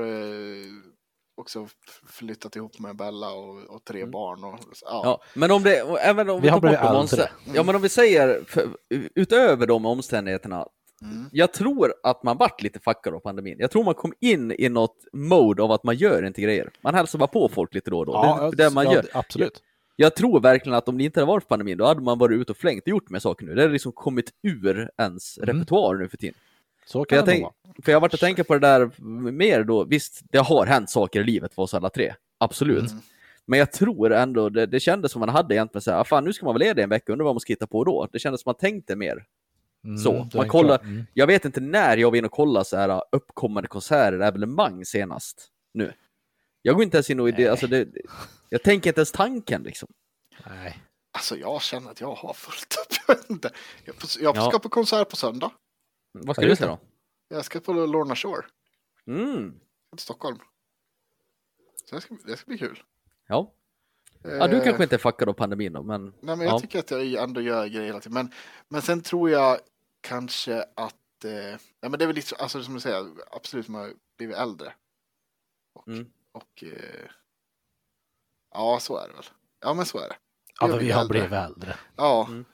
[1.39, 1.66] också
[2.07, 4.11] flyttat ihop med Bella och, och tre Mm.
[4.11, 5.01] barn och, ja.
[5.05, 7.01] Ja, men om det, även om vi, Vi har tar bort blivit de äldre.
[7.01, 8.68] omstän- Ja, men om vi säger, för,
[9.14, 10.66] utöver de omständigheterna,
[11.03, 11.24] Mm.
[11.32, 13.57] jag tror att man vart lite fuckad av pandemin.
[13.59, 16.70] Jag tror man kom in i något mode av att man gör inte grejer.
[16.80, 18.12] Man hälsar bara på folk lite då och då.
[18.57, 19.07] det är det man ja, gör.
[19.12, 19.62] Absolut.
[19.97, 22.53] Jag tror verkligen att om det inte hade varit pandemin, då hade man varit ute
[22.53, 23.55] och flängt och gjort med saker nu.
[23.55, 25.47] Det har liksom kommit ur ens Mm.
[25.57, 26.34] repertoar nu för tiden.
[26.89, 27.53] Så För kan jag, det tänk, vara.
[27.84, 28.91] för jag har varit och tänka på det där
[29.30, 29.84] mer då.
[29.84, 32.14] Visst, det har hänt saker i livet för oss alla tre.
[32.39, 32.91] Absolut.
[32.91, 33.03] Mm.
[33.47, 36.24] Men jag tror ändå, det, det kändes som man hade egentligen så här, "Ah, fan
[36.24, 38.09] nu ska man vara ledig en vecka, undrar vad man ska hitta på då.
[38.12, 39.24] Det kändes som man tänkte mer.
[39.84, 40.78] Mm, så, man kollar-.
[40.78, 41.07] Mm.
[41.14, 45.49] Jag vet inte när jag var inne och kollade så här uppkommande konserter, evenemang senast
[45.74, 45.93] nu.
[46.62, 47.89] Jag går inte ens in och det, alltså det,
[48.49, 49.89] jag tänker inte ens tanken liksom.
[50.47, 50.78] Nej.
[51.12, 52.76] Alltså jag känner att jag har fullt
[53.28, 53.53] upp.
[54.20, 54.49] Jag, Ja.
[54.51, 55.51] ska på konsert på söndag.
[56.12, 56.78] Vad ska du säga då?
[57.28, 58.46] Jag ska på Lorna Shore
[59.06, 59.61] Mm,
[59.96, 60.38] i Stockholm.
[61.84, 62.82] Så det ska, det ska bli kul.
[63.26, 63.52] ja.
[64.22, 66.61] ja, du Eh, kanske inte är fuckad av pandemin då, men Nej, men jag ja.
[66.61, 68.14] tycker att jag ändå gör grejer hela tiden.
[68.14, 68.32] Men,
[68.68, 69.59] men sen tror jag
[70.00, 71.32] kanske att, eh,
[71.80, 74.36] ja men det är väl lite, så- alltså som du säger, absolut jag har blivit
[74.36, 74.74] äldre.
[75.72, 76.06] Och, Mm.
[76.32, 77.11] och eh,
[78.54, 79.24] ja så är det väl.
[79.61, 80.16] Ja men så är det.
[80.61, 81.12] Ja, men vi har äldre.
[81.18, 81.76] blivit äldre.
[81.96, 82.26] Ja.
[82.28, 82.44] Mm.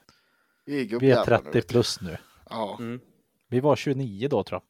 [0.64, 1.72] Vi är Vi är gubbjävlar 30 nu, vet du.
[1.72, 2.18] plus nu.
[2.50, 2.76] Ja.
[2.80, 3.00] Mm.
[3.54, 4.60] Vi var 29 då tror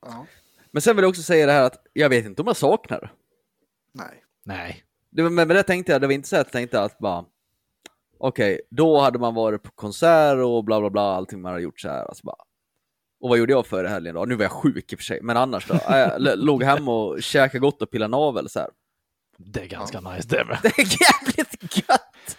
[0.00, 0.12] jag.
[0.12, 0.26] ja.
[0.70, 3.12] Men sen vill jag också säga det här att jag vet inte om jag saknar.
[3.92, 4.24] Nej.
[4.44, 4.84] Nej.
[5.10, 5.22] det.
[5.22, 7.24] Men men det tänkte jag, det var inte så att jag tänkte att bara
[8.18, 11.80] Okej, då hade man varit på konsert och bla bla bla, allting man hade gjort
[11.80, 12.04] så här.
[12.04, 12.36] Alltså bara,
[13.20, 14.24] och vad gjorde jag förra helgen då?
[14.24, 15.78] Nu var jag sjuk i och för sig, men annars då?
[15.88, 18.70] Ja, Jag låg hemma och käkade gott och pillade navel så här.
[19.38, 20.58] Det är ganska nice det med.
[20.62, 22.38] Det är jävligt gött!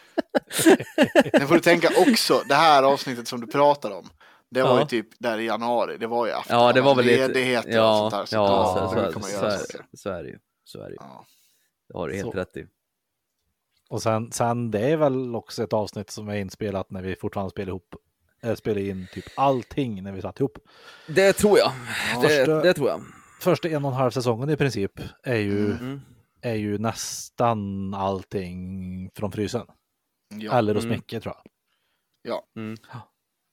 [1.38, 4.10] Sen får du tänka också, det här avsnittet som du pratar om.
[4.50, 4.80] Det var Ja.
[4.80, 7.28] ju typ där i januari, det var ju efter Ja, det var väl lite...
[7.28, 8.26] ledigheter och Ja, sånt där.
[8.26, 9.86] Så ja, då, så, så, så, så, är, saker.
[9.93, 10.39] så är det ju.
[10.64, 10.98] Så är det ju.
[11.00, 11.26] Ja.
[11.88, 12.38] Det har du helt Så.
[12.38, 12.66] rätt i.
[13.89, 17.52] Och sen, sen det är väl också ett avsnitt som är inspelat när vi fortfarande
[17.52, 17.95] spelar ihop.
[18.43, 20.58] Äh, spelar in typ allting när vi satt ihop.
[21.08, 21.72] Det tror jag.
[22.16, 23.02] Ja, Det, förstå- det tror jag.
[23.41, 24.91] första en och en halv säsongen i princip
[25.24, 26.02] är ju, Mm.
[26.41, 29.66] är ju nästan allting från frysen.
[30.30, 30.58] Ja.
[30.58, 30.95] Eller hos Mm.
[30.95, 31.41] Micke tror jag.
[32.22, 32.43] Ja.
[32.56, 32.78] Mm.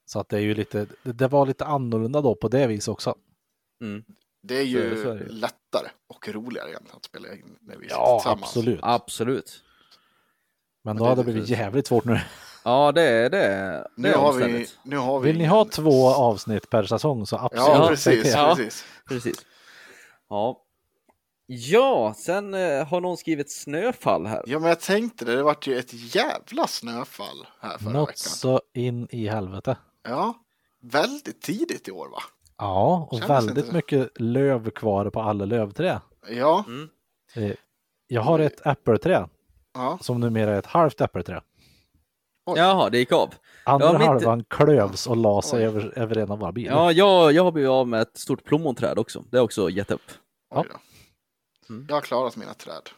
[0.06, 3.14] Så att det är ju lite, det, var lite annorlunda då på det viset också.
[3.82, 4.04] Mm.
[4.42, 5.24] Det är ju Så är det.
[5.32, 8.42] lättare och roligare egentligen att spela in när vi Ja, tillsammans.
[8.42, 8.80] absolut.
[8.82, 9.62] Absolut.
[10.84, 12.20] Men Men då det hade det blivit jävligt svårt nu.
[12.64, 13.38] Ja, det är det.
[13.38, 17.26] det Nu är har, vi, nu har vi Vill ni ha två avsnitt per säsong
[17.26, 17.68] så absolut.
[17.68, 18.32] Ja, precis.
[18.34, 18.54] Ja.
[18.56, 18.84] precis.
[19.08, 19.46] Precis.
[20.28, 20.60] Ja.
[21.46, 24.42] Ja, sen eh, har någon skrivit snöfall här.
[24.46, 25.36] Ja, men jag tänkte det.
[25.36, 28.16] Det vart ju ett jävla snöfall här förra Något veckan.
[28.16, 29.76] så in i helvete.
[30.04, 30.34] Ja,
[30.80, 32.18] väldigt tidigt i år va?
[32.58, 36.00] Ja, och Känns väldigt mycket löv kvar på alla lövträ.
[36.28, 36.88] Ja, Mm.
[37.36, 37.56] Eh,
[38.06, 39.28] Jag har ett äppelträd
[39.74, 39.98] ja.
[40.00, 41.42] som numera är ett halvt äppelträ.
[42.46, 42.58] Oj.
[42.58, 43.34] Jaha, det gick av.
[43.64, 45.64] Andra Ja, mitt- halvan klövs och la sig Oj.
[45.64, 46.72] över, över en av våra bilar.
[46.76, 49.24] Ja, jag, jag har blivit av med ett stort plommonträd också.
[49.30, 50.10] Det har också gett upp.
[50.54, 50.64] Då.
[51.68, 51.86] Mm.
[51.88, 52.90] Jag har klarat mina träd.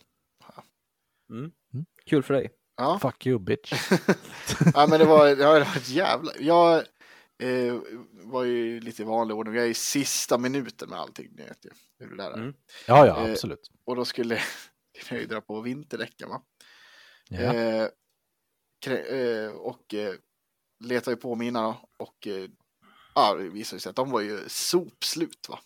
[1.30, 1.50] Mm.
[1.74, 1.86] Mm.
[2.06, 2.50] Kul för dig.
[2.76, 3.72] Ja, Fuck you bitch.
[4.74, 6.32] ja men det var, ja, det var ett jävla...
[6.40, 6.82] Jag
[7.38, 7.80] eh,
[8.12, 9.54] var ju lite vanlig ordning.
[9.54, 11.28] Jag är i sista minuten med allting.
[11.32, 12.34] Ni vet ju hur det där är.
[12.34, 12.54] Mm.
[12.86, 13.70] Ja, ja, Eh, absolut.
[13.84, 14.34] Och då skulle
[15.10, 16.42] jag ju dra på vinterdäcken va?
[17.28, 17.38] Ja.
[17.38, 17.88] Eh,
[18.92, 20.14] eh, och eh,
[20.84, 22.48] letade ju på mina och eh,
[23.14, 25.48] ja, det visade sig att de var ju sopslut.
[25.48, 25.60] Va?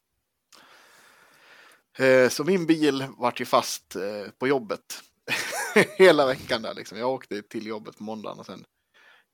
[2.05, 5.03] Eh, så min bil vart ju fast eh, på jobbet
[5.99, 6.99] hela veckan där liksom.
[6.99, 8.65] Jag åkte till jobbet på måndagen och sen,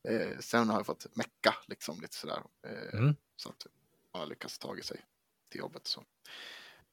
[0.07, 2.43] eh, sen har jag fått mecka liksom lite sådär.
[2.67, 3.15] Eh, Mm.
[3.35, 3.67] Så att
[4.13, 5.01] man har lyckats ta sig
[5.51, 5.87] till jobbet.
[5.87, 6.03] Så.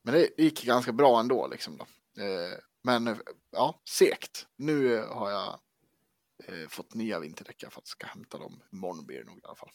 [0.03, 1.85] Men det gick ganska bra ändå liksom då.
[2.23, 3.17] Eh, men
[3.51, 4.47] ja, segt.
[4.57, 5.59] Nu har jag
[6.45, 8.63] eh, fått nya vinterdäck för att jag ska hämta dem.
[8.73, 9.71] Imorgon blir det nog i alla fall.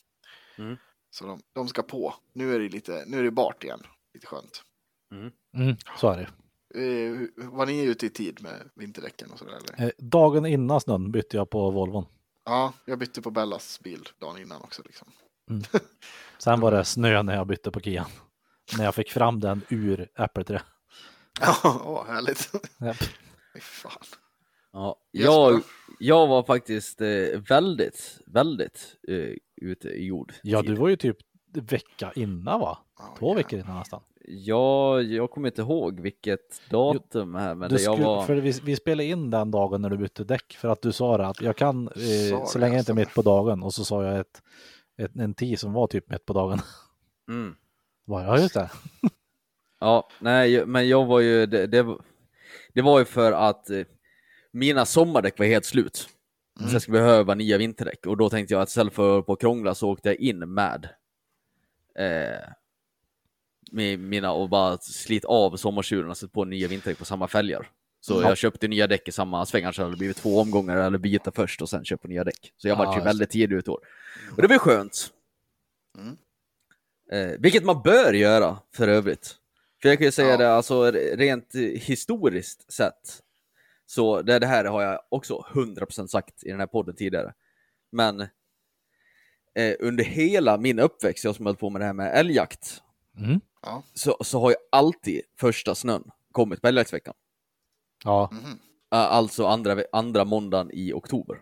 [0.57, 0.77] Mm.
[1.09, 2.15] Så de, de ska på.
[2.33, 3.83] Nu är det lite, nu är det bart igen.
[4.13, 4.63] Lite skönt.
[5.11, 6.29] Mm, så är det.
[6.81, 9.85] Eh, var ni ute i tid med vinterdäcken och sådär eller?
[9.85, 12.05] Eh, Dagen innan snön bytte jag på Volvon.
[12.49, 15.07] Ja, jag bytte på Bellas bil dagen innan också liksom.
[16.37, 18.05] Sen var det snö när jag bytte på Kian.
[18.77, 20.61] När jag fick fram den ur äppelträ.
[21.41, 22.51] Ja, åh, härligt.
[23.53, 23.91] Fy fan.
[24.71, 25.61] Ja, jag,
[25.99, 30.33] jag var faktiskt eh, väldigt, väldigt eh, ute i jord.
[30.43, 31.17] Ja, du var ju typ
[31.53, 32.77] vecka innan va?
[32.97, 33.43] Ja, Två jävlar.
[33.43, 34.01] veckor innan nästan.
[34.25, 38.25] Ja, jag kommer inte ihåg vilket datum här, men Du jag skulle, var...
[38.25, 41.17] För vi, vi spelade in den dagen när du bytte däck för att du sa
[41.17, 43.85] det att jag kan eh, så länge jag inte är mitt på dagen och så
[43.85, 44.41] sa jag ett,
[44.97, 46.59] ett, en tid som var typ mitt på dagen.
[47.29, 47.55] Mm.
[48.05, 48.69] Bara, ja, just det.
[49.81, 52.01] Ja, nej, men jag var ju, det, det, var-
[52.73, 53.81] det var ju för att eh,
[54.51, 56.09] mina sommardäck var helt slut.
[56.67, 59.75] Så jag skulle behöva nya vinterdäck och då tänkte jag att istället för att krångla
[59.75, 60.89] så åkte jag in med,
[61.99, 62.49] eh,
[63.71, 67.69] med mina och bara slit av sommartjuren och satt på nya vinterdäck på samma fälgar.
[68.01, 68.27] Så Ja.
[68.29, 71.31] jag köpte nya däck i samma svängar så det hade blivit två omgångar eller byta
[71.31, 72.53] först och sen köpa nya däck.
[72.57, 73.79] Så jag Ja, var ju väldigt tidig ut år.
[74.35, 75.09] Och det var skönt.
[75.97, 76.17] Mm.
[77.11, 79.35] Eh, vilket man bör göra för övrigt.
[79.81, 80.37] För jag kan ju säga Ja.
[80.37, 83.21] det, alltså rent historiskt sett.
[83.85, 87.33] Så det, det här har jag också 100% sagt i den här podden tidigare.
[87.91, 88.19] Men
[89.55, 92.81] eh, under hela min uppväxt, jag som höll på med det här med älgjakt,
[93.17, 93.41] Mm.
[93.93, 97.13] Så, så har ju alltid första snön kommit på älgjaktsveckan.
[98.03, 98.29] Ja.
[98.33, 101.37] Eh, Alltså andra, andra måndagen i oktober.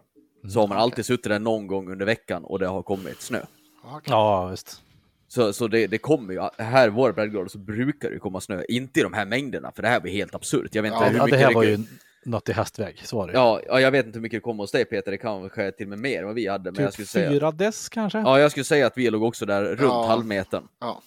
[0.53, 3.41] Så har man alltid suttit där någon gång under veckan och det har kommit snö.
[3.83, 4.01] Ja, okej.
[4.11, 4.81] ja visst.
[5.27, 8.63] Så, så det, det kommer ju, här i våra breddgrader så brukar det komma snö,
[8.69, 10.75] inte i de här mängderna, för det här blir helt absurt.
[10.75, 11.79] Jag vet inte Ja, hur Ja, det här var det, ju
[12.25, 14.63] något i hästväg, så var det ja, ja, jag vet inte hur mycket det kommer
[14.63, 16.83] hos dig Peter, det kan kanske till och med mer än vad vi hade, men
[16.83, 17.29] jag skulle typ säga...
[17.29, 18.19] fyra dess kanske?
[18.19, 20.07] Ja, jag skulle säga att vi låg också där runt Ja.
[20.07, 20.67] halvmetern.
[20.79, 21.01] Ja.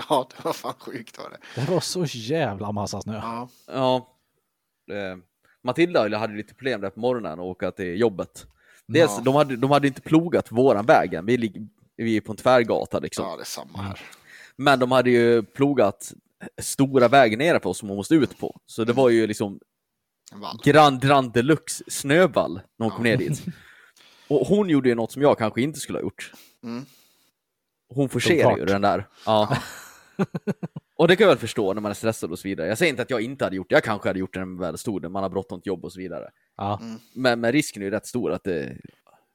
[0.08, 1.60] ja, det var fan sjukt var det.
[1.60, 3.14] Det var så jävla massa snö.
[3.14, 4.16] Ja, Ja.
[4.92, 5.16] Eh,
[5.64, 8.46] Matilda hade lite problem där på morgonen och åka till jobbet.
[8.86, 9.22] Dels, Ja.
[9.24, 12.36] de, hade, de hade inte plogat våran väg än, vi, lig- vi är på en
[12.36, 13.24] tvärgata liksom.
[13.28, 14.00] ja, det är samma här.
[14.56, 16.12] Men de hade ju plogat
[16.62, 18.60] stora vägen nere på oss som hon måste ut på.
[18.66, 19.60] Så det var ju liksom.
[20.64, 23.42] Grand Grand Deluxe snövall när hon kom ner dit.
[24.28, 26.32] Och hon gjorde ju något som jag kanske inte skulle ha gjort.
[26.64, 26.84] Mm.
[27.94, 29.08] Hon forcerade ju den där.
[29.26, 29.56] Ja.
[30.96, 32.68] och det kan jag väl förstå när man är stressad och så vidare.
[32.68, 33.74] Jag säger inte att jag inte hade gjort det.
[33.74, 35.84] Jag kanske hade gjort det när man väl stod där, man har bråttom till jobb
[35.84, 36.30] och så vidare.
[36.56, 36.80] Ja.
[37.14, 38.76] Men, men risken är ju rätt stor att det...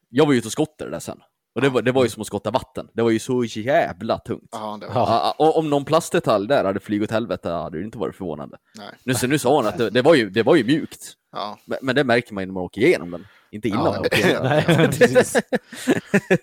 [0.09, 1.19] Jag var ju ute och skottade där sen.
[1.55, 2.87] Och det var, det var ju som att skotta vatten.
[2.93, 4.49] Det var ju så jävla tungt.
[4.51, 4.93] Ja, det var...
[4.93, 5.35] Ja.
[5.37, 8.57] Och om någon plastdetalj där hade flugit åt helvete hade det inte varit förvånande.
[8.77, 8.89] Nej.
[9.03, 11.13] Nu, så nu sa hon att det, det, var ju, det var ju mjukt.
[11.31, 11.59] Ja.
[11.65, 13.27] Men, men det märker man ju när man åker igenom den.
[13.51, 14.61] Inte innan Ja, man åker igenom
[14.99, 15.23] den.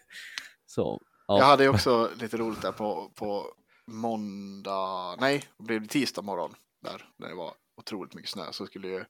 [0.66, 1.44] Så, Jag ja.
[1.44, 3.46] hade ju också lite roligt där på, på
[3.86, 8.88] måndag, nej, det blev tisdag morgon där, när det var otroligt mycket snö, så skulle
[8.88, 9.04] ju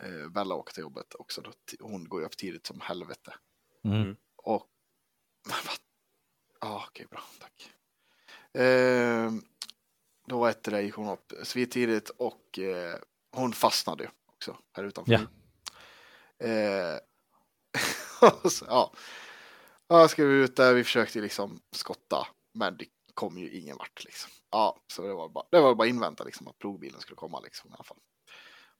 [0.00, 1.40] eh, Bella åka till jobbet också.
[1.40, 3.34] Då, hon går ju upp tidigt som helvete.
[3.84, 4.16] Mm.
[4.36, 4.66] Och...
[5.48, 5.76] Men vad?
[6.60, 7.72] Ja, okej, bra, tack.
[8.62, 9.32] Eh,
[10.26, 12.98] då var ett det gick hon upp svintidigt och eh,
[13.32, 15.12] hon fastnade också här utanför.
[15.12, 16.46] Ja.
[16.46, 16.98] Eh,
[18.50, 18.92] så, ja.
[19.88, 24.04] Ja, ska vi ut där, vi försökte liksom skotta, men det kom ju ingen vart
[24.04, 24.30] liksom.
[24.50, 27.70] Ja, så det var bara, det var bara invänta liksom att provbilen skulle komma liksom
[27.70, 27.98] i alla fall.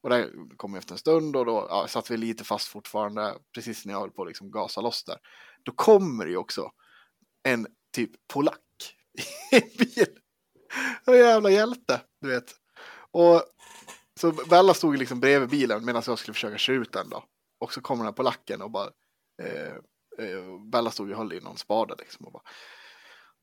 [0.00, 3.86] Och det kom efter en stund och då ja, satt vi lite fast fortfarande, precis
[3.86, 5.18] när jag höll på att liksom gasa loss där.
[5.62, 6.72] Då kommer det ju också
[7.42, 8.96] en typ polack
[9.52, 10.18] i en bil.
[11.06, 12.54] En jävla hjälte, du vet.
[13.10, 13.42] Och
[14.20, 17.24] så Bella stod ju liksom bredvid bilen medan jag skulle försöka köra ut den då.
[17.58, 18.90] Och så kommer den här polacken och bara
[19.42, 19.74] eh,
[20.18, 22.42] eh, Bella stod ju och höll i någon spade liksom och bara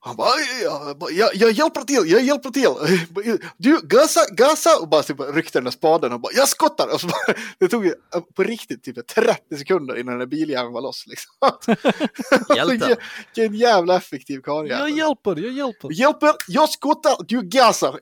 [0.02, 2.70] han bara, "Aj, ja, bara, jag, jag hjälper till, jag hjälper till.
[3.58, 4.70] Du, gasa, gasa!
[4.82, 6.94] Och bara typ, ryckte den där spaden och bara, jag skottar!
[6.94, 10.26] Och så bara, det tog ju eh, på riktigt typ 30 sekunder innan den där
[10.26, 11.06] biljäveln var loss.
[11.08, 11.32] Liksom.
[12.50, 12.96] Alltså,
[13.36, 15.92] Vilken jävla effektiv karl Jag hjälper, jag hjälper.
[15.92, 18.00] Hjälper, jag skottar, du gasar.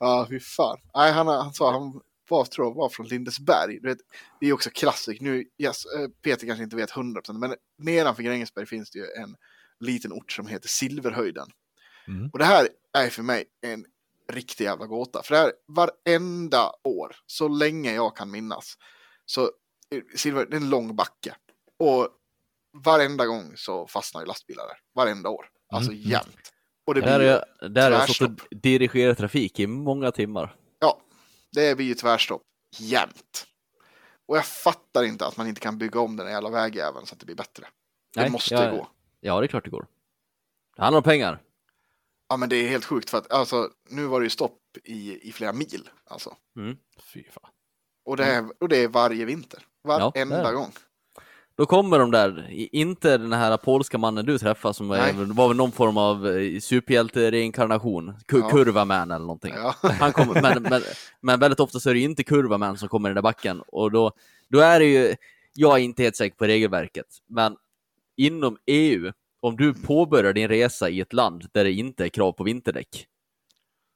[0.00, 0.78] ja, fy fan.
[0.96, 2.00] Nej, han, han sa han
[2.32, 3.78] var, tror jag, var från Lindesberg.
[3.80, 3.98] Du vet,
[4.40, 5.20] det är också klassik.
[5.20, 9.36] Nu, yes, eh, Peter kanske inte vet 100% men nedanför Grängesberg finns det ju en
[9.80, 11.48] liten ort som heter Silverhöjden.
[12.08, 12.30] Mm.
[12.32, 12.68] Och det här
[12.98, 13.84] är för mig en
[14.32, 15.22] riktig jävla gåta.
[15.22, 18.74] För det här varenda år, så länge jag kan minnas,
[19.26, 19.50] så
[19.90, 21.34] är Silver, det är en lång backe.
[21.78, 22.08] Och
[22.84, 24.76] varenda gång så fastnar ju lastbilar där.
[24.94, 25.46] Varenda år.
[25.72, 26.02] Alltså Mm.
[26.02, 26.52] jämt.
[26.86, 28.52] Och det Där blir, är, där är jag stått tvärstopp.
[28.52, 30.56] och dirigerat trafik i många timmar.
[31.52, 32.42] Ja, det blir ju tvärstopp.
[32.78, 33.46] Jämt.
[34.26, 37.14] Och jag fattar inte att man inte kan bygga om den här jävla vägjäveln så
[37.14, 37.66] att det blir bättre.
[38.14, 38.88] Det Nej, måste jag- gå.
[39.20, 39.86] Ja, det är klart det går.
[40.76, 41.42] Det handlar om pengar.
[42.28, 45.28] Ja, men det är helt sjukt för att alltså, nu var det ju stopp i,
[45.28, 45.90] i flera mil.
[46.04, 46.36] Alltså.
[47.00, 47.50] Fy fan.
[48.04, 49.66] Och, det är, och det är varje vinter.
[49.82, 50.54] Ja, det Varenda det.
[50.56, 50.72] gång.
[51.56, 55.12] Då kommer de där, inte den här polska mannen du träffade som Nej.
[55.16, 58.48] var väl någon form av eh, superhjälte-reinkarnation, Ja.
[58.50, 59.54] Kurvaman eller någonting.
[59.56, 59.74] Ja.
[59.82, 60.82] Han kommer, men, men,
[61.20, 63.90] men väldigt ofta så är det inte Kurvaman som kommer i den där backen och
[63.92, 64.12] då,
[64.48, 65.14] då är det ju,
[65.54, 67.56] jag är inte helt säker på regelverket, men
[68.16, 72.32] inom EU, om du påbörjar din resa i ett land där det inte är krav
[72.32, 73.06] på vinterdäck,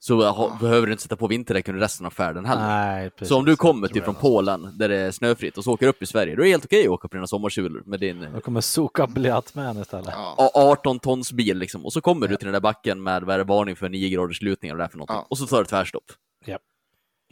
[0.07, 2.67] så behöver du inte sätta på vinterdäck under resten av färden heller.
[2.67, 3.29] Nej, precis.
[3.29, 4.15] Så om du kommer Tror typ från.
[4.15, 6.65] Polen där det är snöfritt och så åker upp i Sverige, då är det helt
[6.65, 10.09] okej att åka på dina sommarsulor med din Jag kommer soka blöt med istället.
[10.13, 10.35] Ja.
[10.39, 11.85] A- 18 tons bil liksom.
[11.85, 14.09] Och så kommer du till den där backen med vad är det, varning för 9
[14.09, 15.17] graders lutning och det där för någonting.
[15.17, 15.27] Ja.
[15.31, 16.05] Och så tar du tvärstopp.
[16.47, 16.63] Japp.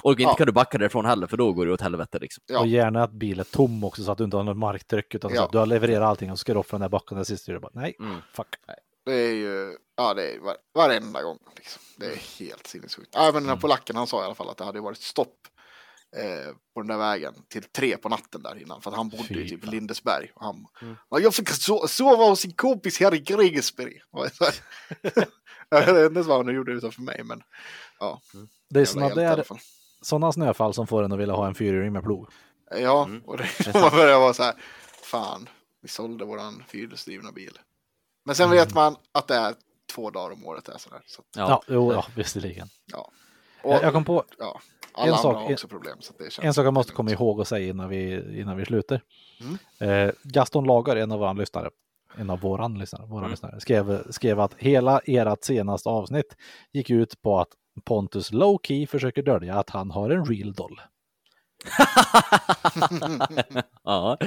[0.02, 0.34] Och inte Ja.
[0.34, 2.44] kan du backa därifrån heller för då går det åt helvete liksom.
[2.46, 2.60] Ja.
[2.60, 5.30] Och gärna att bilen är tom också så att du inte har något marktryck utan
[5.30, 5.44] så Ja.
[5.44, 7.24] att du har levererat allting och så ska du upp från den där backen där
[7.24, 7.46] sist.
[7.62, 8.16] Bara, nej, Mm.
[8.32, 8.46] fuck.
[9.04, 11.38] Det är ju, ja det är var, varenda gång.
[11.56, 11.82] Liksom.
[11.96, 13.10] Det är helt sinnessjukt.
[13.12, 15.36] Ja, men den här polacken han sa i alla fall att det hade varit stopp
[16.16, 18.82] eh, på den där vägen till tre på natten där innan.
[18.82, 19.66] För att han bodde Fy i typ.
[19.66, 20.30] Lindesberg.
[20.34, 20.96] Och han, Mm.
[21.10, 23.18] ja, jag fick so sova hos sin kompis här i
[25.80, 27.42] vet inte ens vad han gjorde utanför mig men
[28.70, 29.44] Det är sådana där,
[30.02, 32.28] sådana snöfall som får en att vilja ha en fyrhjuling med plog.
[32.70, 33.22] Ja, Mm.
[33.24, 34.54] och det, man börjar vara så här,
[35.02, 35.48] fan,
[35.82, 37.58] vi sålde våran fyrhjulsdrivna bil.
[38.24, 39.54] Men sen vet man att det är
[39.94, 40.68] två dagar om året.
[40.68, 41.48] Är så där, så att, Ja.
[41.48, 42.68] Ja, jo, ja visserligen.
[43.62, 44.60] och, Jag, kom på ja,
[44.96, 45.98] en sak- problem.
[46.18, 49.00] Det en sak jag måste komma ihåg och säga innan vi, innan vi slutar.
[49.40, 50.08] Mm.
[50.08, 51.70] Eh, Gaston Lagar, en av våra lyssnare,
[52.16, 53.30] en av våran lyssnare, våra Mm.
[53.30, 56.36] lyssnare skrev, skrev att hela ert senaste avsnitt
[56.72, 57.48] gick ut på att
[57.84, 60.80] Pontus low key försöker dölja att han har en real doll.
[63.84, 64.16] ja,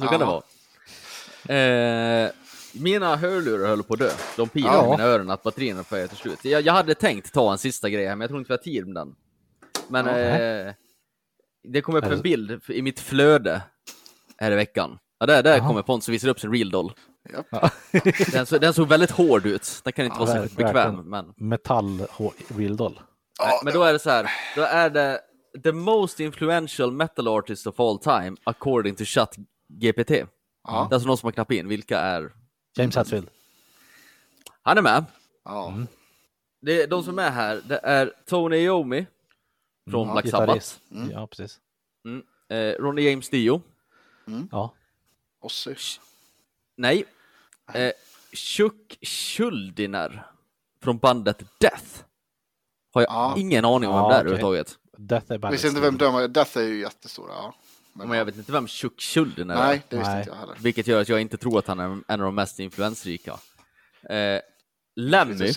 [0.00, 0.26] så kan det Ja.
[0.26, 0.42] vara.
[1.50, 2.30] Eh,
[2.74, 4.10] mina hörlurar höll på att dö.
[4.36, 4.86] De pilar Ja.
[4.86, 6.44] i mina öron att batterierna får till slut.
[6.44, 8.62] Jag, jag hade tänkt ta en sista grej här, men jag tror inte vi har
[8.62, 9.14] tid med den.
[9.88, 10.16] Men Ja.
[10.18, 10.72] eh,
[11.68, 12.22] det kom upp en så?
[12.22, 13.62] bild i mitt flöde
[14.38, 14.98] här i veckan.
[15.18, 16.92] Ja, där, där kommer Pontus och visar upp sin real doll.
[17.50, 17.70] Ja.
[18.32, 19.80] Den, så, den såg väldigt hård ut.
[19.84, 20.96] Den kan inte vara så bekväm.
[21.10, 22.06] Men, Metall
[22.56, 23.00] real doll.
[23.38, 24.30] Ja, men då är det så här.
[24.56, 25.20] Då är det
[25.64, 29.36] the most influential metal artist of all time according to Chat
[29.68, 30.10] GPT.
[30.66, 31.68] Ja, Det är alltså någon som har knappat in.
[31.68, 32.32] Vilka är?
[32.76, 33.28] James Hetfield.
[34.62, 35.04] Han är med.
[35.44, 35.68] ja.
[35.68, 35.86] Mm.
[36.60, 39.06] Det är, de som är här, det är Tony Iommi
[39.90, 40.74] från Mm, Black Sabbath.
[40.92, 41.10] Mm.
[41.10, 41.60] Ja, precis.
[42.48, 43.62] Eh, Ronny James Dio.
[44.50, 44.74] Ja.
[45.40, 45.74] Ossi.
[46.76, 47.04] Nej.
[47.74, 47.92] Eh,
[48.32, 50.26] Chuck Schuldiner
[50.82, 51.84] från bandet Death.
[52.94, 53.34] Har jag Ja.
[53.38, 54.32] ingen aning om vem Ja, det är okej.
[54.32, 54.78] överhuvudtaget.
[54.98, 56.28] Death är Visste inte vem de är.
[56.28, 57.32] Death är ju jättestora.
[57.32, 57.54] Ja.
[57.96, 59.58] Men, Men jag vet inte vem Chuck Schuldiner är.
[59.58, 60.18] Nej, det visste Nej.
[60.20, 60.56] inte jag heller.
[60.60, 63.32] Vilket gör att jag inte tror att han är en av de mest influensrika.
[64.08, 64.40] Eh,
[64.96, 65.52] Lemmy.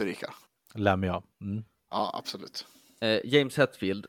[0.76, 1.24] Lemmy ja.
[1.42, 1.64] Mm.
[1.90, 2.66] Ja, absolut.
[3.02, 4.06] eh, James Hetfield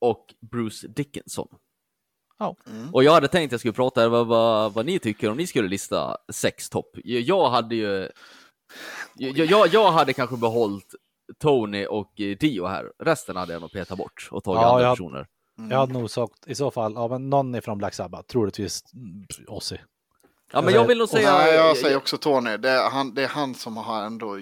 [0.00, 1.48] och Bruce Dickinson.
[2.38, 2.56] Ja.
[2.66, 2.94] Mm.
[2.94, 5.46] Och jag hade tänkt att jag skulle prata vad, vad, vad ni tycker om ni
[5.46, 6.96] skulle lista sex topp.
[7.04, 8.08] Jag, hade ju...
[9.14, 10.94] Jag, jag, jag hade kanske behållit
[11.38, 12.92] Tony och Dio här.
[12.98, 15.26] Resten hade jag nog petat bort och tagit Ja, andra jag- personer.
[15.58, 15.70] Mm.
[15.70, 19.26] Jag hade nog sagt i så fall, ja men någon ifrån Black Sabbath, troligtvis mm,
[19.48, 19.76] Ozzy.
[20.52, 21.32] Ja, men jag vill nog säga...
[21.32, 22.56] Nej, jag säger också Tony.
[22.56, 24.38] Det är han, det är han som har ändå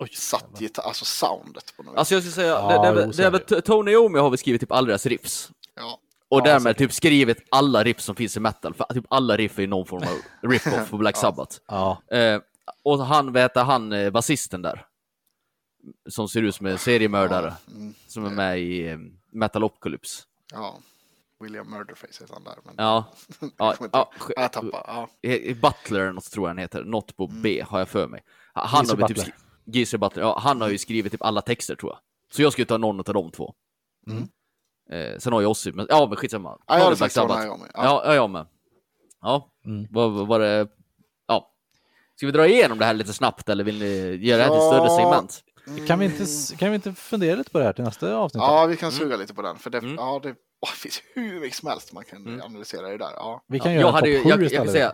[0.00, 1.98] Oj, satt gitarr, alltså soundet på något vis.
[1.98, 4.18] Alltså jag skulle säga, Ja, det, det, är väl- jo, det är väl Tony Iommi
[4.18, 5.50] har väl skrivit typ alla deras riffs.
[5.76, 5.98] Ja.
[6.30, 6.78] Och Ja, därmed säkert.
[6.78, 8.74] typ skrivit alla riff som finns i metal.
[8.74, 11.56] För typ alla riff är någon form av rip-off på Black Sabbath.
[11.68, 12.40] Ja, Eh,
[12.82, 14.84] och han, vad heter han, eh, basisten där?
[16.08, 17.54] Som ser ut som en seriemördare.
[17.74, 17.94] Mm.
[18.06, 18.98] Som är med i eh,
[19.32, 20.22] Metalopocalypse.
[20.52, 20.78] ja.
[21.40, 22.58] William Murderface heter han där.
[22.64, 22.74] Men...
[22.78, 23.04] Ja,
[23.58, 24.12] ja, ja.
[24.36, 24.84] Jag tappar.
[24.86, 25.08] Ja.
[25.62, 26.84] Butler eller något tror jag han heter.
[26.84, 27.42] Något på Mm.
[27.42, 28.22] B har jag för mig.
[28.52, 29.32] Han Geezer har typ Butler.
[29.32, 30.22] skri- Geezer Butler.
[30.22, 31.98] Ja, han har ju skrivit typ alla texter tror jag.
[32.32, 33.54] Så jag skulle ta någon av de två.
[34.06, 34.28] Mm.
[34.90, 36.58] Eh, sen har jag Ozzy, men ja men skitsamma.
[36.66, 37.64] Ja, jag hade Black sagt Tony Sabbath.
[37.74, 38.02] Ja, Ja.
[38.04, 38.46] ja, jag med.
[39.20, 39.86] Ja, Mm.
[39.90, 40.68] vad vad var det?
[41.26, 41.52] Ja.
[42.16, 44.58] Ska vi dra igenom det här lite snabbt eller vill ni göra det här till
[44.58, 44.72] Ja.
[44.72, 45.44] större segment?
[45.86, 48.42] Kan vi, inte, s- kan vi inte fundera lite på det här till nästa avsnitt?
[48.42, 49.56] Ja, vi kan suga lite på den.
[49.58, 49.94] För det, Mm.
[49.94, 50.34] ja, det, åh,
[50.72, 52.40] det finns hur mycket som helst man kan Mm.
[52.42, 53.10] analysera det där.
[53.16, 53.44] Ja.
[53.48, 54.92] Vi kan Ja, göra jag topp sju jag, jag säga,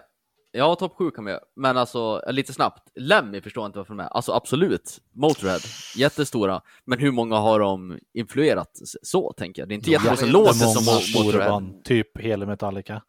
[0.52, 2.88] ja topp sju kan vi göra, men alltså lite snabbt.
[2.94, 4.12] Lemmy förstår inte varför de är med.
[4.12, 5.60] Alltså absolut, Motörhead,
[5.96, 8.70] jättestora, men hur många har de influerat
[9.02, 9.68] så tänker jag?
[9.68, 11.62] Det är inte jättemånga som låter som Motörhead.
[11.84, 13.02] typ hela Metallica.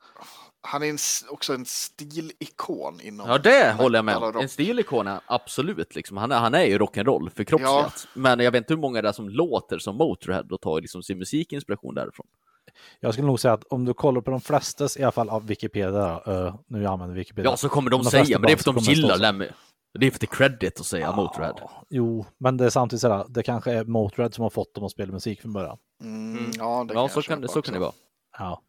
[0.66, 0.98] Han är en,
[1.30, 3.30] också en stilikon inom...
[3.30, 4.38] Ja, det håller jag med om.
[4.38, 6.18] En stilikon är absolut, liksom.
[6.18, 8.08] han, är, han är ju rock'n'roll förkroppsligat.
[8.14, 11.04] Men jag vet inte hur många det är som låter som Motörhead och tar liksom
[11.04, 12.28] sin musikinspiration därifrån.
[13.00, 15.48] Jag skulle nog säga att om du kollar på de flestas, i alla fall av
[15.48, 17.52] Wikipedia, uh, nu använder Wikipedia.
[17.52, 19.18] Ja, så kommer de De säga, men det är för att de gillar.
[19.18, 19.48] Lemmy.
[20.00, 21.56] Det är för att det är credit att säga Motörhead.
[21.90, 24.92] Jo, men det är samtidigt sådär, det kanske är Motörhead som har fått dem att
[24.92, 25.78] spela musik från början.
[26.04, 27.98] Mm, ja, det Ja, jag så kan, det, så kan det också.
[28.40, 28.48] vara.
[28.50, 28.62] Ja.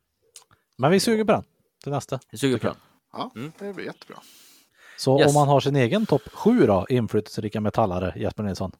[0.78, 1.44] Men vi suger på den
[1.86, 2.18] till nästa.
[2.30, 2.76] Jag suger på den.
[3.12, 3.52] Ja, Mm.
[3.58, 4.16] det blir jättebra.
[4.98, 5.28] Så Yes.
[5.28, 8.72] om man har sin egen topp sju då, inflytelserika metallare, Jesper Nilsson.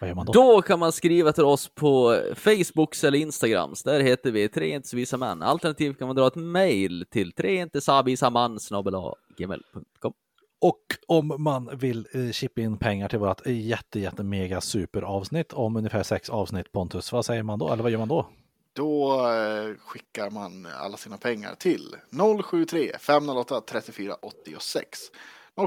[0.00, 0.32] Vad gör man då?
[0.32, 3.82] Då kan man skriva till oss på Facebooks eller Instagrams.
[3.82, 5.42] Där heter vi Tre inte så visa män.
[5.42, 10.12] Alternativt kan man dra ett mejl till treintesabisaman.gmail.com
[10.60, 15.52] Och om man vill eh, chippa in pengar till vårt jätte, jätte mega super avsnitt
[15.52, 17.72] om ungefär sex avsnitt Pontus, vad säger man då?
[17.72, 18.26] Eller vad gör man då?
[18.72, 21.96] Då eh, skickar man alla sina pengar till
[22.44, 24.98] 073 508 34 86.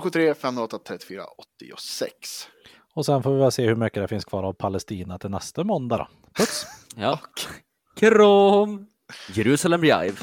[0.02, 2.48] 073 508 34 86.
[2.94, 5.64] Och sen får vi väl se hur mycket det finns kvar av Palestina till nästa
[5.64, 6.08] måndag då.
[6.34, 6.66] Puss!
[6.96, 7.20] Ja.
[7.96, 8.88] Kram!
[9.34, 10.16] Jerusalem Jive.